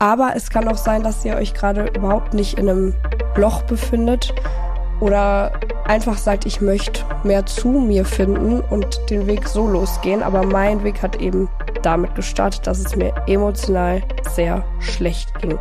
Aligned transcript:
Aber 0.00 0.32
es 0.34 0.48
kann 0.48 0.66
auch 0.66 0.78
sein, 0.78 1.02
dass 1.02 1.24
ihr 1.26 1.36
euch 1.36 1.52
gerade 1.52 1.90
überhaupt 1.94 2.32
nicht 2.32 2.58
in 2.58 2.70
einem 2.70 2.94
Loch 3.36 3.62
befindet 3.62 4.34
oder 4.98 5.52
einfach 5.86 6.16
sagt, 6.16 6.46
ich 6.46 6.62
möchte 6.62 7.02
mehr 7.22 7.44
zu 7.44 7.68
mir 7.68 8.06
finden 8.06 8.60
und 8.60 8.98
den 9.10 9.26
Weg 9.26 9.46
so 9.46 9.68
losgehen. 9.68 10.22
Aber 10.22 10.42
mein 10.42 10.82
Weg 10.84 11.02
hat 11.02 11.16
eben 11.16 11.50
damit 11.82 12.14
gestartet, 12.14 12.66
dass 12.66 12.78
es 12.78 12.96
mir 12.96 13.12
emotional 13.26 14.02
sehr 14.32 14.64
schlecht 14.78 15.38
ging. 15.42 15.58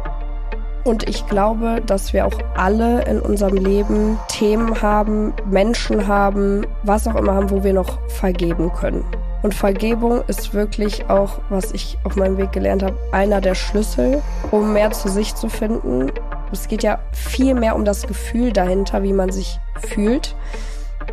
Und 0.85 1.09
ich 1.09 1.27
glaube, 1.27 1.81
dass 1.85 2.13
wir 2.13 2.25
auch 2.25 2.39
alle 2.55 3.03
in 3.03 3.19
unserem 3.19 3.57
Leben 3.57 4.17
Themen 4.29 4.81
haben, 4.81 5.33
Menschen 5.49 6.07
haben, 6.07 6.65
was 6.83 7.07
auch 7.07 7.15
immer 7.15 7.33
haben, 7.33 7.49
wo 7.49 7.65
wir 7.65 7.73
noch 7.73 7.99
vergeben 8.07 8.71
können. 8.71 9.03
Und 9.41 9.53
Vergebung 9.53 10.21
ist 10.27 10.53
wirklich 10.53 11.09
auch, 11.09 11.39
was 11.49 11.71
ich 11.71 11.97
auf 12.03 12.15
meinem 12.15 12.37
Weg 12.37 12.51
gelernt 12.51 12.83
habe, 12.83 12.97
einer 13.11 13.39
der 13.39 13.55
Schlüssel, 13.55 14.21
um 14.51 14.73
mehr 14.73 14.91
zu 14.91 15.07
sich 15.07 15.33
zu 15.35 15.47
finden. 15.47 16.11
Es 16.51 16.67
geht 16.67 16.83
ja 16.83 16.99
viel 17.13 17.53
mehr 17.53 17.75
um 17.75 17.85
das 17.85 18.05
Gefühl 18.05 18.51
dahinter, 18.51 19.01
wie 19.03 19.13
man 19.13 19.31
sich 19.31 19.59
fühlt, 19.87 20.35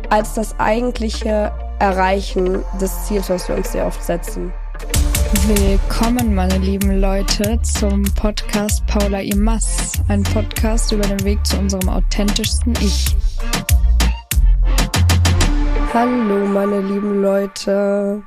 als 0.09 0.33
das 0.33 0.59
eigentliche 0.59 1.51
Erreichen 1.79 2.63
des 2.81 3.05
Ziels, 3.05 3.29
was 3.29 3.47
wir 3.47 3.55
uns 3.55 3.71
sehr 3.71 3.85
oft 3.85 4.03
setzen. 4.03 4.51
Willkommen, 5.45 6.35
meine 6.35 6.57
lieben 6.57 6.99
Leute, 6.99 7.59
zum 7.61 8.03
Podcast 8.15 8.85
Paula 8.87 9.19
Imas, 9.19 9.93
ein 10.07 10.23
Podcast 10.23 10.91
über 10.91 11.03
den 11.03 11.23
Weg 11.23 11.45
zu 11.45 11.57
unserem 11.57 11.89
authentischsten 11.89 12.73
Ich. 12.81 13.15
Hallo, 15.99 16.45
meine 16.45 16.79
lieben 16.79 17.23
Leute. 17.23 18.21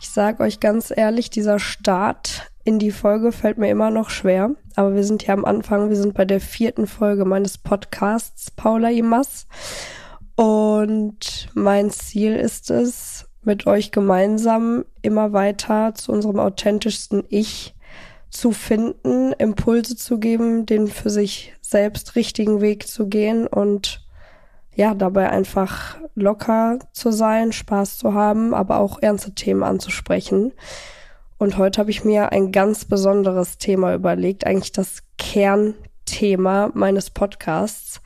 Ich 0.00 0.08
sag 0.08 0.40
euch 0.40 0.58
ganz 0.58 0.90
ehrlich, 0.90 1.28
dieser 1.28 1.58
Start 1.58 2.50
in 2.64 2.78
die 2.78 2.92
Folge 2.92 3.30
fällt 3.30 3.58
mir 3.58 3.68
immer 3.68 3.90
noch 3.90 4.08
schwer. 4.08 4.52
Aber 4.74 4.94
wir 4.94 5.04
sind 5.04 5.24
hier 5.24 5.34
am 5.34 5.44
Anfang. 5.44 5.90
Wir 5.90 5.98
sind 5.98 6.14
bei 6.14 6.24
der 6.24 6.40
vierten 6.40 6.86
Folge 6.86 7.26
meines 7.26 7.58
Podcasts 7.58 8.50
Paula 8.50 8.88
Imas. 8.88 9.46
Und 10.34 11.50
mein 11.52 11.90
Ziel 11.90 12.36
ist 12.36 12.70
es, 12.70 13.28
mit 13.42 13.66
euch 13.66 13.92
gemeinsam 13.92 14.86
immer 15.02 15.34
weiter 15.34 15.92
zu 15.94 16.12
unserem 16.12 16.38
authentischsten 16.38 17.24
Ich 17.28 17.74
zu 18.30 18.50
finden, 18.50 19.32
Impulse 19.32 19.94
zu 19.94 20.20
geben, 20.20 20.64
den 20.64 20.88
für 20.88 21.10
sich 21.10 21.52
selbst 21.60 22.16
richtigen 22.16 22.62
Weg 22.62 22.88
zu 22.88 23.08
gehen 23.08 23.46
und 23.46 24.06
ja, 24.74 24.94
dabei 24.94 25.30
einfach 25.30 25.96
locker 26.14 26.78
zu 26.92 27.10
sein, 27.10 27.52
Spaß 27.52 27.98
zu 27.98 28.14
haben, 28.14 28.54
aber 28.54 28.78
auch 28.78 29.00
ernste 29.02 29.34
Themen 29.34 29.62
anzusprechen. 29.62 30.52
Und 31.38 31.56
heute 31.56 31.80
habe 31.80 31.90
ich 31.90 32.04
mir 32.04 32.32
ein 32.32 32.52
ganz 32.52 32.84
besonderes 32.84 33.58
Thema 33.58 33.94
überlegt, 33.94 34.46
eigentlich 34.46 34.72
das 34.72 35.02
Kernthema 35.16 36.70
meines 36.74 37.10
Podcasts. 37.10 38.02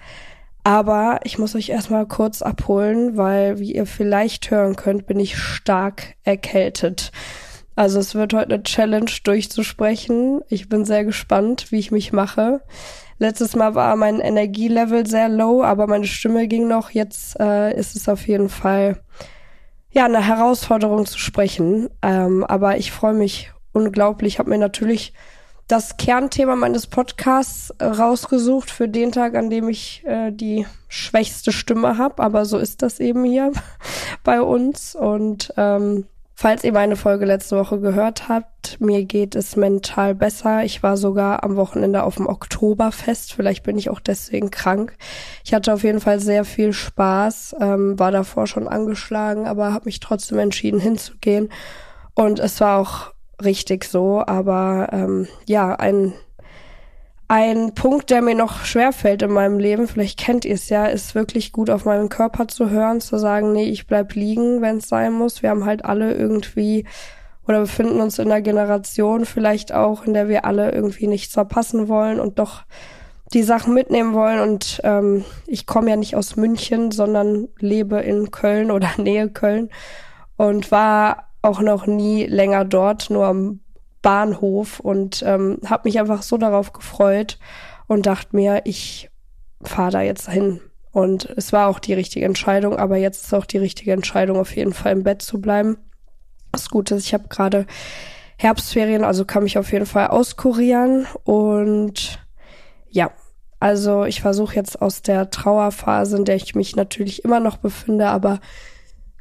Aber 0.63 1.21
ich 1.25 1.39
muss 1.39 1.55
euch 1.55 1.69
erstmal 1.69 2.07
kurz 2.07 2.41
abholen, 2.41 3.17
weil, 3.17 3.59
wie 3.59 3.75
ihr 3.75 3.87
vielleicht 3.87 4.51
hören 4.51 4.77
könnt, 4.77 5.07
bin 5.07 5.21
ich 5.21 5.37
stark 5.37 6.15
erkältet. 6.23 7.13
Also 7.77 7.99
es 7.99 8.15
wird 8.15 8.33
heute 8.33 8.55
eine 8.55 8.63
Challenge 8.63 9.11
durchzusprechen. 9.25 10.41
Ich 10.49 10.69
bin 10.69 10.85
sehr 10.85 11.05
gespannt, 11.05 11.73
wie 11.73 11.79
ich 11.79 11.91
mich 11.91 12.13
mache. 12.13 12.63
Letztes 13.19 13.55
Mal 13.55 13.75
war 13.75 13.95
mein 13.97 14.21
Energielevel 14.21 15.07
sehr 15.07 15.29
low, 15.29 15.63
aber 15.63 15.87
meine 15.87 16.07
Stimme 16.07 16.49
ging 16.49 16.67
noch. 16.67 16.91
Jetzt 16.91 17.39
äh, 17.39 17.75
ist 17.79 17.97
es 17.97 18.09
auf 18.09 18.27
jeden 18.27 18.49
Fall 18.49 19.01
ja 19.91 20.05
eine 20.05 20.27
Herausforderung 20.27 21.07
zu 21.07 21.19
sprechen. 21.19 21.89
Ähm, 22.03 22.45
aber 22.45 22.77
ich 22.77 22.91
freue 22.91 23.15
mich 23.15 23.53
unglaublich. 23.73 24.35
Ich 24.35 24.39
habe 24.39 24.51
mir 24.51 24.59
natürlich 24.59 25.13
das 25.69 25.97
Kernthema 25.97 26.57
meines 26.57 26.87
Podcasts 26.87 27.71
äh, 27.79 27.85
rausgesucht 27.85 28.71
für 28.71 28.89
den 28.89 29.13
Tag, 29.13 29.35
an 29.35 29.49
dem 29.49 29.69
ich 29.69 30.03
äh, 30.05 30.31
die 30.31 30.67
schwächste 30.89 31.53
Stimme 31.53 31.97
habe. 31.97 32.23
Aber 32.23 32.45
so 32.45 32.59
ist 32.59 32.83
das 32.83 33.01
eben 33.01 33.25
hier 33.25 33.53
bei 34.25 34.43
uns. 34.43 34.95
Und 34.95 35.55
ähm, 35.57 36.07
falls 36.35 36.65
ihr 36.65 36.73
meine 36.73 36.97
Folge 36.97 37.25
letzte 37.25 37.57
Woche 37.57 37.81
gehört 37.81 38.29
habt, 38.29 38.81
mir 38.81 39.05
geht 39.05 39.35
es 39.35 39.57
mental 39.57 40.15
besser. 40.15 40.65
Ich 40.65 40.83
war 40.83 40.97
sogar 40.97 41.45
am 41.45 41.57
Wochenende 41.57 42.03
auf 42.03 42.17
dem 42.17 42.27
Oktoberfest. 42.27 43.33
Vielleicht 43.33 43.63
bin 43.63 43.79
ich 43.79 43.91
auch 43.91 44.01
deswegen 44.01 44.51
krank. 44.51 44.97
Ich 45.45 45.55
hatte 45.55 45.73
auf 45.73 45.85
jeden 45.85 46.01
Fall 46.01 46.21
sehr 46.21 46.45
viel 46.45 46.73
Spaß, 46.73 47.57
ähm, 47.61 47.99
war 47.99 48.11
davor 48.11 48.47
schon 48.47 48.69
angeschlagen, 48.69 49.47
aber 49.47 49.73
habe 49.73 49.87
mich 49.87 50.01
trotzdem 50.01 50.39
entschieden 50.39 50.81
hinzugehen. 50.81 51.51
Und 52.15 52.39
es 52.41 52.61
war 52.61 52.79
auch 52.79 53.13
richtig 53.43 53.85
so, 53.85 54.23
aber 54.25 54.89
ähm, 54.93 55.29
ja, 55.47 55.75
ein 55.75 56.15
ein 57.29 57.75
Punkt, 57.75 58.11
der 58.11 58.23
mir 58.23 58.35
noch 58.35 58.65
schwerfällt 58.65 59.23
in 59.23 59.33
meinem 59.33 59.59
Leben, 59.59 59.89
vielleicht 59.89 60.19
kennt 60.19 60.45
ihr 60.45 60.55
es 60.55 60.69
ja, 60.69 60.87
ist 60.87 61.15
wirklich 61.15 61.53
gut 61.53 61.71
auf 61.71 61.85
meinen 61.85 62.09
Körper 62.09 62.49
zu 62.49 62.71
hören, 62.71 63.01
zu 63.01 63.19
sagen, 63.19 63.53
nee, 63.53 63.65
ich 63.65 63.87
bleib 63.87 64.15
liegen, 64.15 64.61
wenn 64.61 64.79
es 64.79 64.89
sein 64.89 65.13
muss. 65.13 65.43
Wir 65.43 65.51
haben 65.51 65.65
halt 65.65 65.85
alle 65.85 66.15
irgendwie 66.15 66.85
oder 67.47 67.61
befinden 67.61 68.01
uns 68.01 68.19
in 68.19 68.31
einer 68.31 68.41
Generation 68.41 69.25
vielleicht 69.27 69.73
auch, 69.73 70.07
in 70.07 70.15
der 70.15 70.29
wir 70.29 70.45
alle 70.45 70.73
irgendwie 70.73 71.07
nichts 71.07 71.35
verpassen 71.35 71.89
wollen 71.89 72.21
und 72.21 72.39
doch 72.39 72.63
die 73.33 73.43
Sachen 73.43 73.75
mitnehmen 73.75 74.15
wollen. 74.15 74.41
Und 74.41 74.81
ähm, 74.85 75.25
ich 75.47 75.67
komme 75.67 75.91
ja 75.91 75.97
nicht 75.97 76.17
aus 76.17 76.37
München, 76.37 76.91
sondern 76.91 77.49
lebe 77.59 78.01
in 78.01 78.31
Köln 78.31 78.71
oder 78.71 78.91
Nähe 78.97 79.29
Köln 79.29 79.71
und 80.37 80.71
war 80.71 81.29
auch 81.43 81.61
noch 81.61 81.87
nie 81.87 82.25
länger 82.25 82.65
dort, 82.65 83.11
nur 83.11 83.27
am 83.27 83.61
Bahnhof 84.05 84.81
und 84.81 85.25
ähm, 85.27 85.59
habe 85.67 85.89
mich 85.89 85.99
einfach 85.99 86.23
so 86.23 86.37
darauf 86.37 86.73
gefreut 86.73 87.39
und 87.89 88.07
dachte 88.07 88.37
mir, 88.37 88.61
ich 88.67 89.11
fahre 89.63 89.91
da 89.91 90.03
jetzt 90.03 90.31
hin. 90.31 90.61
Und 90.93 91.25
es 91.37 91.53
war 91.53 91.69
auch 91.69 91.81
die 91.81 91.95
richtige 91.95 92.27
Entscheidung, 92.27 92.77
aber 92.77 92.99
jetzt 92.99 93.25
ist 93.25 93.35
auch 93.35 93.47
die 93.47 93.59
richtige 93.59 93.93
Entscheidung, 93.93 94.39
auf 94.39 94.55
jeden 94.55 94.75
Fall 94.75 94.93
im 94.93 95.03
Bett 95.03 95.23
zu 95.23 95.41
bleiben. 95.41 95.79
Das 96.53 96.69
Gute 96.69 96.95
ist, 96.95 97.07
ich 97.07 97.15
habe 97.15 97.29
gerade 97.29 97.67
Herbstferien, 98.37 99.05
also 99.05 99.25
kann 99.25 99.43
mich 99.43 99.59
auf 99.59 99.73
jeden 99.73 99.87
Fall 99.87 100.09
auskurieren 100.09 101.07
und 101.25 102.21
ja, 102.91 103.11
also 103.59 104.05
ich 104.05 104.21
versuche 104.21 104.55
jetzt 104.55 104.83
aus 104.83 105.01
der 105.01 105.31
Trauerphase, 105.31 106.19
in 106.19 106.27
der 106.27 106.37
ich 106.37 106.55
mich 106.55 106.77
natürlich 106.77 107.25
immer 107.25 107.41
noch 107.41 107.57
befinde, 107.57 108.07
aber 108.09 108.41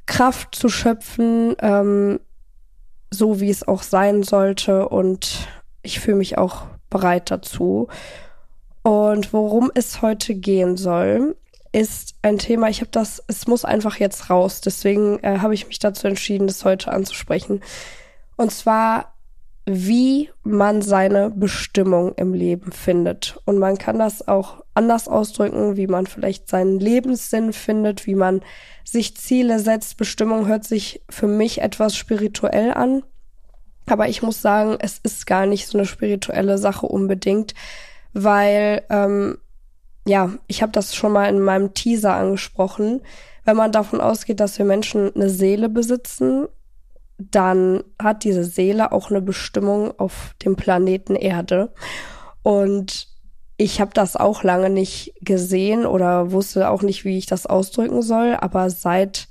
Kraft 0.05 0.53
zu 0.55 0.67
schöpfen, 0.67 1.55
ähm, 1.61 2.19
so 3.13 3.39
wie 3.39 3.49
es 3.49 3.67
auch 3.67 3.83
sein 3.83 4.23
sollte. 4.23 4.89
Und 4.89 5.47
ich 5.81 5.99
fühle 5.99 6.17
mich 6.17 6.37
auch 6.37 6.65
bereit 6.89 7.31
dazu. 7.31 7.87
Und 8.81 9.31
worum 9.31 9.71
es 9.73 10.01
heute 10.01 10.35
gehen 10.35 10.75
soll, 10.75 11.35
ist 11.71 12.15
ein 12.21 12.37
Thema, 12.37 12.69
ich 12.69 12.81
habe 12.81 12.91
das, 12.91 13.23
es 13.27 13.47
muss 13.47 13.65
einfach 13.65 13.97
jetzt 13.97 14.29
raus. 14.29 14.61
Deswegen 14.61 15.19
äh, 15.23 15.39
habe 15.39 15.53
ich 15.53 15.67
mich 15.67 15.79
dazu 15.79 16.07
entschieden, 16.07 16.47
das 16.47 16.65
heute 16.65 16.91
anzusprechen. 16.91 17.61
Und 18.35 18.51
zwar 18.51 19.12
wie 19.65 20.29
man 20.43 20.81
seine 20.81 21.29
Bestimmung 21.29 22.13
im 22.15 22.33
Leben 22.33 22.71
findet. 22.71 23.37
Und 23.45 23.59
man 23.59 23.77
kann 23.77 23.97
das 23.97 24.27
auch 24.27 24.63
anders 24.73 25.07
ausdrücken, 25.07 25.77
wie 25.77 25.87
man 25.87 26.05
vielleicht 26.05 26.49
seinen 26.49 26.79
Lebenssinn 26.79 27.53
findet, 27.53 28.05
wie 28.05 28.15
man 28.15 28.41
sich 28.83 29.15
Ziele 29.15 29.59
setzt. 29.59 29.97
Bestimmung 29.97 30.47
hört 30.47 30.65
sich 30.65 31.01
für 31.09 31.27
mich 31.27 31.61
etwas 31.61 31.95
spirituell 31.95 32.73
an. 32.73 33.03
Aber 33.85 34.09
ich 34.09 34.21
muss 34.21 34.41
sagen, 34.41 34.77
es 34.79 34.97
ist 34.97 35.25
gar 35.25 35.45
nicht 35.45 35.67
so 35.67 35.77
eine 35.77 35.87
spirituelle 35.87 36.57
Sache 36.57 36.85
unbedingt, 36.85 37.53
weil, 38.13 38.83
ähm, 38.89 39.37
ja, 40.05 40.31
ich 40.47 40.61
habe 40.61 40.73
das 40.73 40.93
schon 40.93 41.13
mal 41.13 41.29
in 41.29 41.39
meinem 41.39 41.73
Teaser 41.73 42.13
angesprochen. 42.13 43.01
Wenn 43.45 43.57
man 43.57 43.71
davon 43.71 44.01
ausgeht, 44.01 44.39
dass 44.41 44.57
wir 44.57 44.65
Menschen 44.65 45.13
eine 45.15 45.29
Seele 45.29 45.69
besitzen 45.69 46.47
dann 47.17 47.83
hat 48.01 48.23
diese 48.23 48.43
Seele 48.43 48.91
auch 48.91 49.09
eine 49.09 49.21
Bestimmung 49.21 49.97
auf 49.99 50.33
dem 50.43 50.55
Planeten 50.55 51.15
Erde. 51.15 51.73
Und 52.41 53.07
ich 53.57 53.79
habe 53.79 53.91
das 53.93 54.15
auch 54.15 54.43
lange 54.43 54.69
nicht 54.69 55.13
gesehen 55.21 55.85
oder 55.85 56.31
wusste 56.31 56.69
auch 56.69 56.81
nicht, 56.81 57.05
wie 57.05 57.17
ich 57.17 57.25
das 57.25 57.45
ausdrücken 57.45 58.01
soll. 58.01 58.35
Aber 58.39 58.69
seit 58.69 59.27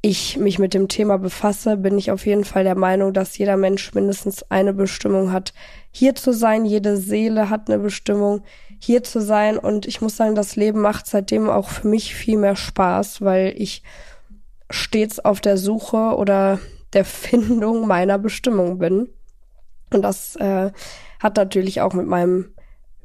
ich 0.00 0.36
mich 0.36 0.58
mit 0.58 0.74
dem 0.74 0.88
Thema 0.88 1.18
befasse, 1.18 1.76
bin 1.76 1.96
ich 1.96 2.10
auf 2.10 2.26
jeden 2.26 2.44
Fall 2.44 2.64
der 2.64 2.74
Meinung, 2.74 3.12
dass 3.12 3.38
jeder 3.38 3.56
Mensch 3.56 3.94
mindestens 3.94 4.42
eine 4.50 4.74
Bestimmung 4.74 5.32
hat, 5.32 5.54
hier 5.90 6.14
zu 6.14 6.32
sein. 6.32 6.66
Jede 6.66 6.96
Seele 6.96 7.48
hat 7.48 7.70
eine 7.70 7.78
Bestimmung, 7.78 8.42
hier 8.78 9.02
zu 9.02 9.20
sein. 9.20 9.58
Und 9.58 9.86
ich 9.86 10.00
muss 10.00 10.16
sagen, 10.16 10.34
das 10.34 10.56
Leben 10.56 10.80
macht 10.80 11.06
seitdem 11.06 11.48
auch 11.48 11.68
für 11.68 11.88
mich 11.88 12.14
viel 12.14 12.36
mehr 12.36 12.56
Spaß, 12.56 13.22
weil 13.22 13.54
ich 13.56 13.82
stets 14.70 15.20
auf 15.20 15.40
der 15.40 15.56
Suche 15.58 16.16
oder 16.16 16.58
der 16.92 17.04
Findung 17.04 17.86
meiner 17.86 18.18
Bestimmung 18.18 18.78
bin. 18.78 19.08
Und 19.92 20.02
das 20.02 20.36
äh, 20.36 20.72
hat 21.20 21.36
natürlich 21.36 21.80
auch 21.80 21.92
mit 21.92 22.06
meinem 22.06 22.54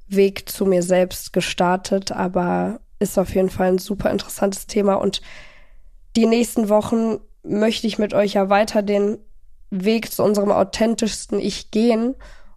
Weg 0.08 0.50
zu 0.50 0.66
mir 0.66 0.82
selbst 0.82 1.34
gestartet, 1.34 2.12
aber 2.12 2.80
ist 3.00 3.18
auf 3.18 3.34
jeden 3.36 3.50
Fall 3.50 3.68
ein 3.68 3.78
super 3.78 4.10
interessantes 4.10 4.68
Thema. 4.68 4.96
Und 4.96 5.22
die 6.16 6.26
nächsten 6.26 6.70
Wochen 6.70 7.20
möchte 7.44 7.88
ich 7.88 8.00
mit 8.00 8.14
euch 8.14 8.34
ja 8.34 8.50
weiter 8.50 8.82
den 8.82 9.20
Weg 9.70 10.12
zu 10.12 10.24
unserem 10.24 10.52
authentischsten 10.52 11.40
Ich 11.40 11.72
gehen 11.72 12.16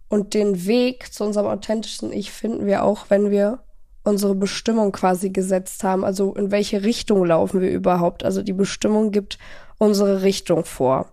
Und 0.09 0.33
den 0.33 0.65
Weg 0.65 1.13
zu 1.13 1.23
unserem 1.23 1.47
authentischsten 1.47 2.11
Ich 2.11 2.31
finden 2.31 2.65
wir 2.65 2.83
auch, 2.83 3.05
wenn 3.09 3.31
wir 3.31 3.63
unsere 4.03 4.35
Bestimmung 4.35 4.91
quasi 4.91 5.29
gesetzt 5.29 5.83
haben. 5.83 6.03
Also 6.03 6.33
in 6.35 6.51
welche 6.51 6.83
Richtung 6.83 7.25
laufen 7.25 7.61
wir 7.61 7.71
überhaupt? 7.71 8.23
Also 8.23 8.41
die 8.41 8.53
Bestimmung 8.53 9.11
gibt 9.11 9.37
unsere 9.77 10.21
Richtung 10.23 10.65
vor. 10.65 11.11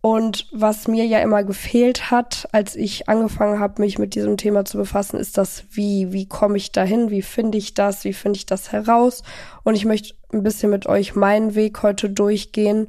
Und 0.00 0.48
was 0.52 0.86
mir 0.86 1.06
ja 1.06 1.20
immer 1.20 1.44
gefehlt 1.44 2.10
hat, 2.10 2.46
als 2.52 2.76
ich 2.76 3.08
angefangen 3.08 3.58
habe, 3.58 3.80
mich 3.80 3.98
mit 3.98 4.14
diesem 4.14 4.36
Thema 4.36 4.66
zu 4.66 4.76
befassen, 4.76 5.18
ist 5.18 5.38
das 5.38 5.64
Wie. 5.70 6.12
Wie 6.12 6.28
komme 6.28 6.58
ich 6.58 6.72
dahin? 6.72 7.08
Wie 7.08 7.22
finde 7.22 7.56
ich 7.56 7.72
das? 7.72 8.04
Wie 8.04 8.12
finde 8.12 8.36
ich 8.36 8.44
das 8.44 8.70
heraus? 8.70 9.22
Und 9.62 9.76
ich 9.76 9.86
möchte 9.86 10.14
ein 10.30 10.42
bisschen 10.42 10.68
mit 10.68 10.86
euch 10.86 11.14
meinen 11.14 11.54
Weg 11.54 11.82
heute 11.82 12.10
durchgehen 12.10 12.88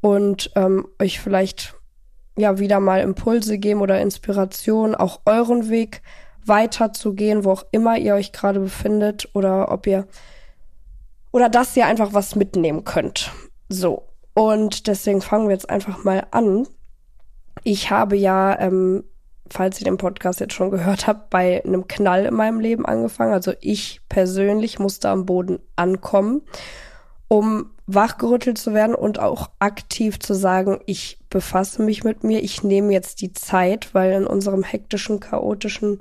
und 0.00 0.50
ähm, 0.56 0.88
euch 0.98 1.20
vielleicht 1.20 1.74
ja 2.38 2.58
wieder 2.58 2.80
mal 2.80 3.02
Impulse 3.02 3.58
geben 3.58 3.82
oder 3.82 4.00
Inspiration, 4.00 4.94
auch 4.94 5.20
euren 5.26 5.68
Weg 5.68 6.00
weiterzugehen, 6.46 7.44
wo 7.44 7.52
auch 7.52 7.64
immer 7.70 7.98
ihr 7.98 8.14
euch 8.14 8.32
gerade 8.32 8.60
befindet 8.60 9.28
oder 9.34 9.70
ob 9.70 9.86
ihr 9.86 10.06
oder 11.32 11.48
dass 11.48 11.76
ihr 11.76 11.86
einfach 11.86 12.14
was 12.14 12.34
mitnehmen 12.34 12.84
könnt. 12.84 13.30
So, 13.68 14.04
und 14.32 14.86
deswegen 14.86 15.20
fangen 15.20 15.48
wir 15.48 15.54
jetzt 15.54 15.68
einfach 15.68 16.04
mal 16.04 16.26
an. 16.30 16.66
Ich 17.62 17.90
habe 17.90 18.16
ja, 18.16 18.58
ähm, 18.58 19.04
falls 19.50 19.80
ihr 19.80 19.84
den 19.84 19.98
Podcast 19.98 20.40
jetzt 20.40 20.54
schon 20.54 20.70
gehört 20.70 21.06
habt, 21.06 21.30
bei 21.30 21.64
einem 21.64 21.88
Knall 21.88 22.26
in 22.26 22.34
meinem 22.34 22.60
Leben 22.60 22.86
angefangen. 22.86 23.32
Also 23.32 23.52
ich 23.60 24.00
persönlich 24.08 24.78
musste 24.78 25.08
am 25.08 25.26
Boden 25.26 25.58
ankommen, 25.74 26.42
um 27.28 27.70
wachgerüttelt 27.86 28.58
zu 28.58 28.74
werden 28.74 28.94
und 28.94 29.18
auch 29.18 29.50
aktiv 29.58 30.18
zu 30.18 30.34
sagen, 30.34 30.80
ich 30.86 31.18
befasse 31.30 31.82
mich 31.82 32.02
mit 32.02 32.24
mir, 32.24 32.42
ich 32.42 32.62
nehme 32.62 32.92
jetzt 32.92 33.20
die 33.20 33.32
Zeit, 33.32 33.94
weil 33.94 34.12
in 34.12 34.26
unserem 34.26 34.62
hektischen, 34.62 35.20
chaotischen 35.20 36.00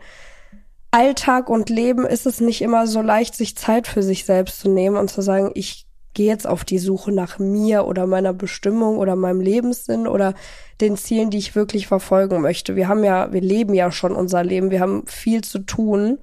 Alltag 0.96 1.50
und 1.50 1.70
Leben 1.70 2.06
ist 2.06 2.26
es 2.26 2.40
nicht 2.40 2.62
immer 2.62 2.88
so 2.88 3.02
leicht, 3.02 3.36
sich 3.36 3.58
Zeit 3.58 3.86
für 3.86 4.02
sich 4.02 4.24
selbst 4.24 4.62
zu 4.62 4.70
nehmen 4.70 4.96
und 4.96 5.10
zu 5.10 5.22
sagen, 5.22 5.52
ich 5.54 5.88
gehe 6.14 6.28
jetzt 6.28 6.48
auf 6.48 6.64
die 6.64 6.80
Suche 6.80 7.12
nach 7.12 7.38
mir 7.38 7.86
oder 7.86 8.08
meiner 8.08 8.32
Bestimmung 8.32 8.98
oder 8.98 9.18
meinem 9.18 9.42
Lebenssinn 9.42 10.08
oder 10.08 10.36
den 10.80 10.96
Zielen, 10.96 11.32
die 11.32 11.38
ich 11.38 11.54
wirklich 11.54 11.88
verfolgen 11.88 12.40
möchte. 12.40 12.78
Wir 12.78 12.88
haben 12.88 13.04
ja, 13.04 13.34
wir 13.34 13.42
leben 13.42 13.74
ja 13.74 13.92
schon 13.92 14.16
unser 14.16 14.42
Leben, 14.46 14.72
wir 14.72 14.80
haben 14.80 15.06
viel 15.06 15.44
zu 15.44 15.60
tun 15.60 16.20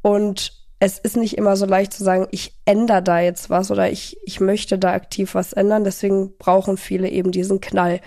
und 0.00 0.54
es 0.78 0.98
ist 0.98 1.18
nicht 1.18 1.36
immer 1.36 1.58
so 1.58 1.66
leicht 1.66 1.92
zu 1.92 2.02
sagen, 2.02 2.28
ich 2.30 2.54
ändere 2.64 3.02
da 3.02 3.20
jetzt 3.20 3.50
was 3.50 3.70
oder 3.70 3.90
ich, 3.90 4.16
ich 4.24 4.40
möchte 4.40 4.78
da 4.78 4.94
aktiv 4.94 5.34
was 5.34 5.52
ändern. 5.52 5.84
Deswegen 5.84 6.34
brauchen 6.38 6.78
viele 6.78 7.10
eben 7.10 7.30
diesen 7.30 7.60
Knall. 7.60 8.00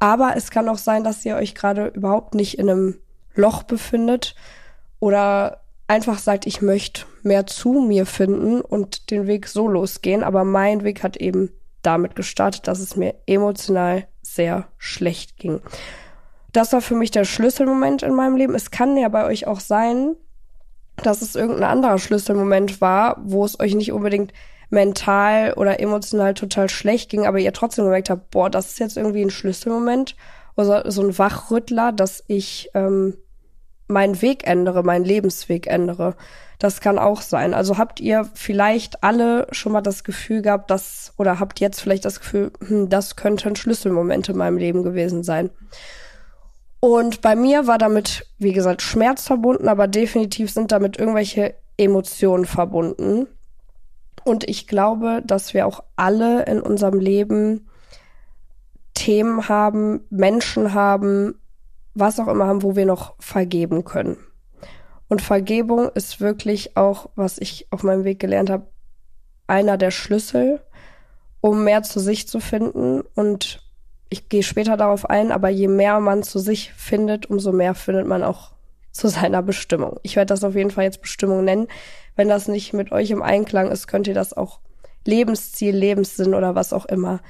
Aber 0.00 0.34
es 0.36 0.50
kann 0.50 0.68
auch 0.68 0.78
sein, 0.78 1.04
dass 1.04 1.24
ihr 1.24 1.36
euch 1.36 1.54
gerade 1.54 1.92
überhaupt 1.94 2.34
nicht 2.34 2.58
in 2.58 2.68
einem 2.68 2.96
Loch 3.36 3.62
befindet 3.62 4.34
oder 5.04 5.60
einfach 5.86 6.18
sagt, 6.18 6.46
ich 6.46 6.62
möchte 6.62 7.04
mehr 7.22 7.46
zu 7.46 7.72
mir 7.74 8.06
finden 8.06 8.62
und 8.62 9.10
den 9.10 9.26
Weg 9.26 9.48
so 9.48 9.68
losgehen. 9.68 10.24
Aber 10.24 10.44
mein 10.44 10.82
Weg 10.82 11.02
hat 11.02 11.18
eben 11.18 11.50
damit 11.82 12.16
gestartet, 12.16 12.68
dass 12.68 12.78
es 12.78 12.96
mir 12.96 13.14
emotional 13.26 14.06
sehr 14.22 14.66
schlecht 14.78 15.36
ging. 15.36 15.60
Das 16.52 16.72
war 16.72 16.80
für 16.80 16.94
mich 16.94 17.10
der 17.10 17.26
Schlüsselmoment 17.26 18.02
in 18.02 18.14
meinem 18.14 18.36
Leben. 18.36 18.54
Es 18.54 18.70
kann 18.70 18.96
ja 18.96 19.10
bei 19.10 19.26
euch 19.26 19.46
auch 19.46 19.60
sein, 19.60 20.16
dass 21.02 21.20
es 21.20 21.34
irgendein 21.34 21.64
anderer 21.64 21.98
Schlüsselmoment 21.98 22.80
war, 22.80 23.20
wo 23.22 23.44
es 23.44 23.60
euch 23.60 23.74
nicht 23.74 23.92
unbedingt 23.92 24.32
mental 24.70 25.52
oder 25.52 25.80
emotional 25.80 26.32
total 26.32 26.70
schlecht 26.70 27.10
ging, 27.10 27.26
aber 27.26 27.40
ihr 27.40 27.52
trotzdem 27.52 27.84
gemerkt 27.84 28.08
habt, 28.08 28.30
boah, 28.30 28.48
das 28.48 28.68
ist 28.70 28.78
jetzt 28.78 28.96
irgendwie 28.96 29.20
ein 29.20 29.30
Schlüsselmoment 29.30 30.16
oder 30.56 30.90
so 30.90 31.02
ein 31.02 31.18
Wachrüttler, 31.18 31.92
dass 31.92 32.24
ich 32.26 32.70
ähm, 32.72 33.18
meinen 33.88 34.20
Weg 34.22 34.46
ändere, 34.46 34.82
meinen 34.82 35.04
Lebensweg 35.04 35.66
ändere. 35.66 36.14
Das 36.58 36.80
kann 36.80 36.98
auch 36.98 37.20
sein. 37.20 37.52
Also 37.52 37.78
habt 37.78 38.00
ihr 38.00 38.28
vielleicht 38.34 39.02
alle 39.02 39.46
schon 39.50 39.72
mal 39.72 39.80
das 39.80 40.04
Gefühl 40.04 40.42
gehabt, 40.42 40.70
dass, 40.70 41.12
oder 41.18 41.40
habt 41.40 41.60
jetzt 41.60 41.80
vielleicht 41.80 42.04
das 42.04 42.20
Gefühl, 42.20 42.52
hm, 42.66 42.88
das 42.88 43.16
könnte 43.16 43.48
ein 43.48 43.56
Schlüsselmoment 43.56 44.28
in 44.28 44.36
meinem 44.36 44.56
Leben 44.56 44.82
gewesen 44.82 45.24
sein. 45.24 45.50
Und 46.80 47.22
bei 47.22 47.34
mir 47.34 47.66
war 47.66 47.78
damit, 47.78 48.26
wie 48.38 48.52
gesagt, 48.52 48.82
Schmerz 48.82 49.26
verbunden, 49.26 49.68
aber 49.68 49.88
definitiv 49.88 50.50
sind 50.50 50.70
damit 50.70 50.98
irgendwelche 50.98 51.54
Emotionen 51.76 52.44
verbunden. 52.44 53.26
Und 54.22 54.48
ich 54.48 54.66
glaube, 54.66 55.22
dass 55.24 55.54
wir 55.54 55.66
auch 55.66 55.82
alle 55.96 56.44
in 56.44 56.60
unserem 56.60 56.98
Leben 56.98 57.68
Themen 58.94 59.48
haben, 59.48 60.00
Menschen 60.08 60.72
haben, 60.72 61.34
was 61.94 62.18
auch 62.18 62.28
immer 62.28 62.46
haben, 62.46 62.62
wo 62.62 62.76
wir 62.76 62.86
noch 62.86 63.14
vergeben 63.18 63.84
können. 63.84 64.16
Und 65.08 65.22
Vergebung 65.22 65.90
ist 65.94 66.20
wirklich 66.20 66.76
auch, 66.76 67.10
was 67.14 67.38
ich 67.38 67.68
auf 67.70 67.82
meinem 67.82 68.04
Weg 68.04 68.18
gelernt 68.18 68.50
habe, 68.50 68.66
einer 69.46 69.76
der 69.76 69.90
Schlüssel, 69.90 70.60
um 71.40 71.64
mehr 71.64 71.82
zu 71.82 72.00
sich 72.00 72.26
zu 72.26 72.40
finden. 72.40 73.02
Und 73.14 73.62
ich 74.08 74.28
gehe 74.28 74.42
später 74.42 74.76
darauf 74.76 75.08
ein, 75.08 75.30
aber 75.30 75.50
je 75.50 75.68
mehr 75.68 76.00
man 76.00 76.22
zu 76.22 76.38
sich 76.38 76.72
findet, 76.72 77.26
umso 77.26 77.52
mehr 77.52 77.74
findet 77.74 78.06
man 78.06 78.22
auch 78.22 78.52
zu 78.90 79.08
seiner 79.08 79.42
Bestimmung. 79.42 79.98
Ich 80.02 80.16
werde 80.16 80.32
das 80.32 80.44
auf 80.44 80.54
jeden 80.54 80.70
Fall 80.70 80.84
jetzt 80.84 81.02
Bestimmung 81.02 81.44
nennen. 81.44 81.68
Wenn 82.16 82.28
das 82.28 82.48
nicht 82.48 82.72
mit 82.72 82.92
euch 82.92 83.10
im 83.10 83.22
Einklang 83.22 83.70
ist, 83.70 83.88
könnt 83.88 84.06
ihr 84.06 84.14
das 84.14 84.32
auch 84.32 84.60
Lebensziel, 85.04 85.76
Lebenssinn 85.76 86.32
oder 86.32 86.54
was 86.54 86.72
auch 86.72 86.86
immer 86.86 87.20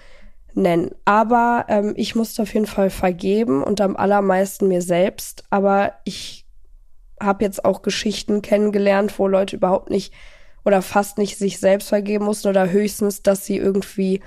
nennen. 0.56 0.90
Aber 1.04 1.66
ähm, 1.68 1.94
ich 1.96 2.14
musste 2.14 2.42
auf 2.42 2.54
jeden 2.54 2.66
Fall 2.66 2.90
vergeben 2.90 3.62
und 3.62 3.80
am 3.80 3.96
allermeisten 3.96 4.68
mir 4.68 4.82
selbst. 4.82 5.44
Aber 5.50 5.94
ich 6.04 6.46
habe 7.20 7.44
jetzt 7.44 7.64
auch 7.64 7.82
Geschichten 7.82 8.42
kennengelernt, 8.42 9.18
wo 9.18 9.28
Leute 9.28 9.56
überhaupt 9.56 9.90
nicht 9.90 10.12
oder 10.64 10.82
fast 10.82 11.18
nicht 11.18 11.38
sich 11.38 11.60
selbst 11.60 11.88
vergeben 11.88 12.24
mussten 12.24 12.48
oder 12.48 12.70
höchstens, 12.70 13.22
dass 13.22 13.44
sie 13.44 13.56
irgendwie 13.56 14.20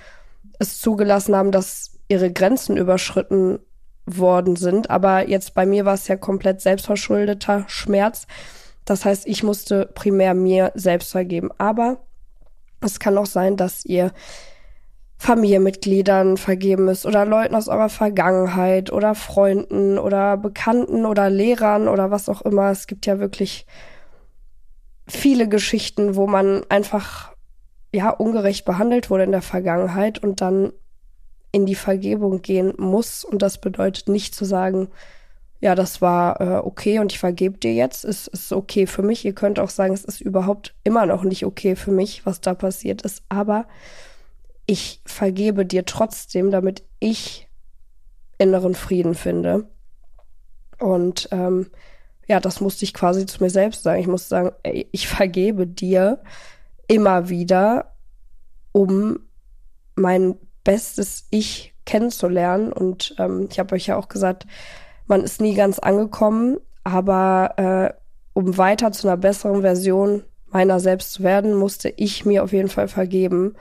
es 0.60 0.80
zugelassen 0.80 1.36
haben, 1.36 1.52
dass 1.52 2.00
ihre 2.08 2.32
Grenzen 2.32 2.78
überschritten 2.78 3.60
worden 4.06 4.56
sind. 4.56 4.90
Aber 4.90 5.28
jetzt 5.28 5.54
bei 5.54 5.66
mir 5.66 5.86
war 5.86 5.96
es 5.96 6.08
ja 6.08 6.16
komplett 6.16 6.62
selbstverschuldeter 6.62 7.66
Schmerz. 7.68 8.28
Das 8.86 9.04
heißt, 9.04 9.28
ich 9.28 9.44
musste 9.44 9.86
primär 9.86 10.34
mir 10.34 10.72
selbst 10.76 11.12
vergeben. 11.12 11.50
Aber 11.58 11.98
es 12.82 13.00
kann 13.00 13.18
auch 13.18 13.26
sein, 13.26 13.58
dass 13.58 13.86
ihr 13.86 14.14
Familienmitgliedern 15.18 16.38
vergeben 16.38 16.88
ist 16.88 17.06
oder 17.06 17.26
Leuten 17.26 17.56
aus 17.56 17.68
eurer 17.68 17.90
Vergangenheit 17.90 18.92
oder 18.92 19.16
Freunden 19.16 19.98
oder 19.98 20.38
Bekannten 20.38 21.06
oder 21.06 21.30
Lehrern 21.30 21.88
oder 21.88 22.12
was 22.12 22.30
auch 22.30 22.44
immer. 22.44 22.70
Es 22.70 22.86
gibt 22.86 23.06
ja 23.08 23.20
wirklich 23.20 23.66
viele 25.08 25.48
Geschichten, 25.50 26.16
wo 26.16 26.28
man 26.28 26.64
einfach 26.70 27.34
ja 27.94 28.12
ungerecht 28.12 28.66
behandelt 28.66 29.10
wurde 29.10 29.24
in 29.24 29.32
der 29.32 29.42
Vergangenheit 29.42 30.22
und 30.22 30.42
dann 30.42 30.72
in 31.52 31.66
die 31.66 31.76
Vergebung 31.76 32.42
gehen 32.42 32.74
muss 32.78 33.24
und 33.24 33.42
das 33.42 33.60
bedeutet 33.60 34.10
nicht 34.10 34.36
zu 34.36 34.46
sagen, 34.46 34.90
ja, 35.60 35.74
das 35.74 36.02
war 36.02 36.40
äh, 36.40 36.58
okay 36.58 37.00
und 37.00 37.12
ich 37.12 37.18
vergebe 37.18 37.58
dir 37.58 37.74
jetzt, 37.74 38.06
es 38.06 38.28
ist 38.28 38.54
okay 38.54 38.86
für 38.86 39.02
mich. 39.02 39.26
Ihr 39.26 39.34
könnt 39.34 39.60
auch 39.60 39.72
sagen, 39.72 39.94
es 39.94 40.06
ist 40.06 40.22
überhaupt 40.22 40.76
immer 40.84 41.08
noch 41.08 41.24
nicht 41.24 41.46
okay 41.46 41.76
für 41.76 41.90
mich, 41.92 42.28
was 42.28 42.42
da 42.42 42.54
passiert 42.54 43.02
ist, 43.02 43.24
aber 43.30 43.66
ich 44.68 45.02
vergebe 45.06 45.66
dir 45.66 45.86
trotzdem, 45.86 46.52
damit 46.52 46.84
ich 47.00 47.50
inneren 48.38 48.76
Frieden 48.76 49.16
finde. 49.16 49.68
Und 50.78 51.30
ähm, 51.32 51.72
ja, 52.28 52.40
das 52.40 52.60
musste 52.60 52.84
ich 52.84 52.94
quasi 52.94 53.26
zu 53.26 53.42
mir 53.42 53.50
selbst 53.50 53.84
sagen. 53.84 54.02
Ich 54.02 54.08
muss 54.08 54.30
sagen, 54.30 54.52
ey, 54.64 54.88
ich 54.92 55.08
vergebe 55.08 55.66
dir 55.66 56.22
immer 56.88 57.30
wieder, 57.30 57.96
um 58.74 59.20
mein 59.96 60.36
bestes 60.64 61.26
Ich 61.32 61.74
kennenzulernen. 61.86 62.74
Und 62.74 63.16
ähm, 63.18 63.48
ich 63.50 63.60
habe 63.60 63.74
euch 63.74 63.88
ja 63.88 63.96
auch 63.96 64.10
gesagt, 64.10 64.46
man 65.08 65.24
ist 65.24 65.40
nie 65.40 65.56
ganz 65.56 65.80
angekommen, 65.80 66.58
aber 66.84 67.54
äh, 67.58 67.94
um 68.34 68.58
weiter 68.58 68.92
zu 68.92 69.08
einer 69.08 69.18
besseren 69.18 69.62
Version 69.62 70.24
meiner 70.48 70.82
selbst 70.82 71.14
zu 71.14 71.24
werden, 71.24 71.56
musste 71.56 71.90
ich 71.90 72.26
mir 72.26 72.44
auf 72.44 72.52
jeden 72.52 72.70
Fall 72.70 72.90
vergeben 72.90 73.56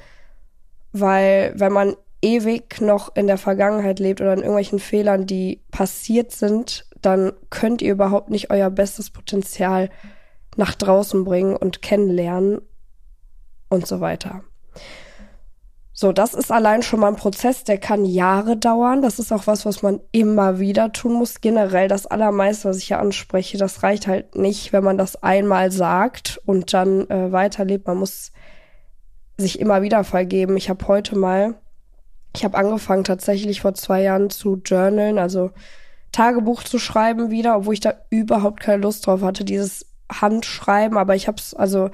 weil 1.00 1.52
wenn 1.56 1.72
man 1.72 1.96
ewig 2.22 2.80
noch 2.80 3.14
in 3.14 3.26
der 3.26 3.38
Vergangenheit 3.38 3.98
lebt 3.98 4.20
oder 4.20 4.32
in 4.32 4.40
irgendwelchen 4.40 4.78
Fehlern, 4.78 5.26
die 5.26 5.62
passiert 5.70 6.32
sind, 6.32 6.86
dann 7.00 7.32
könnt 7.50 7.82
ihr 7.82 7.92
überhaupt 7.92 8.30
nicht 8.30 8.50
euer 8.50 8.70
bestes 8.70 9.10
Potenzial 9.10 9.90
nach 10.56 10.74
draußen 10.74 11.24
bringen 11.24 11.56
und 11.56 11.82
kennenlernen 11.82 12.60
und 13.68 13.86
so 13.86 14.00
weiter. 14.00 14.42
So, 15.98 16.12
das 16.12 16.34
ist 16.34 16.52
allein 16.52 16.82
schon 16.82 17.00
mal 17.00 17.08
ein 17.08 17.16
Prozess, 17.16 17.64
der 17.64 17.78
kann 17.78 18.04
Jahre 18.04 18.58
dauern. 18.58 19.00
Das 19.00 19.18
ist 19.18 19.32
auch 19.32 19.46
was, 19.46 19.64
was 19.64 19.82
man 19.82 20.00
immer 20.12 20.58
wieder 20.58 20.92
tun 20.92 21.14
muss. 21.14 21.40
Generell 21.40 21.88
das 21.88 22.06
Allermeiste, 22.06 22.68
was 22.68 22.76
ich 22.76 22.88
hier 22.88 22.98
anspreche, 22.98 23.56
das 23.56 23.82
reicht 23.82 24.06
halt 24.06 24.34
nicht, 24.34 24.74
wenn 24.74 24.84
man 24.84 24.98
das 24.98 25.22
einmal 25.22 25.72
sagt 25.72 26.38
und 26.44 26.74
dann 26.74 27.08
äh, 27.08 27.32
weiterlebt. 27.32 27.86
Man 27.86 27.96
muss 27.96 28.32
sich 29.36 29.60
immer 29.60 29.82
wieder 29.82 30.04
vergeben. 30.04 30.56
Ich 30.56 30.68
habe 30.70 30.86
heute 30.88 31.16
mal, 31.16 31.54
ich 32.34 32.44
habe 32.44 32.56
angefangen 32.56 33.04
tatsächlich 33.04 33.60
vor 33.60 33.74
zwei 33.74 34.02
Jahren 34.02 34.30
zu 34.30 34.60
journalen, 34.64 35.18
also 35.18 35.50
Tagebuch 36.12 36.62
zu 36.62 36.78
schreiben 36.78 37.30
wieder, 37.30 37.56
obwohl 37.56 37.74
ich 37.74 37.80
da 37.80 37.94
überhaupt 38.10 38.60
keine 38.60 38.82
Lust 38.82 39.06
drauf 39.06 39.22
hatte, 39.22 39.44
dieses 39.44 39.86
Handschreiben, 40.10 40.96
aber 40.96 41.14
ich 41.14 41.28
habe 41.28 41.38
es, 41.38 41.52
also 41.52 41.90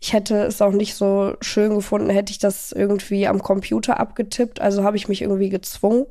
ich 0.00 0.12
hätte 0.12 0.44
es 0.44 0.62
auch 0.62 0.72
nicht 0.72 0.94
so 0.94 1.34
schön 1.40 1.74
gefunden, 1.74 2.10
hätte 2.10 2.30
ich 2.30 2.38
das 2.38 2.70
irgendwie 2.70 3.26
am 3.26 3.42
Computer 3.42 3.98
abgetippt, 3.98 4.60
also 4.60 4.84
habe 4.84 4.96
ich 4.96 5.08
mich 5.08 5.22
irgendwie 5.22 5.48
gezwungen. 5.48 6.06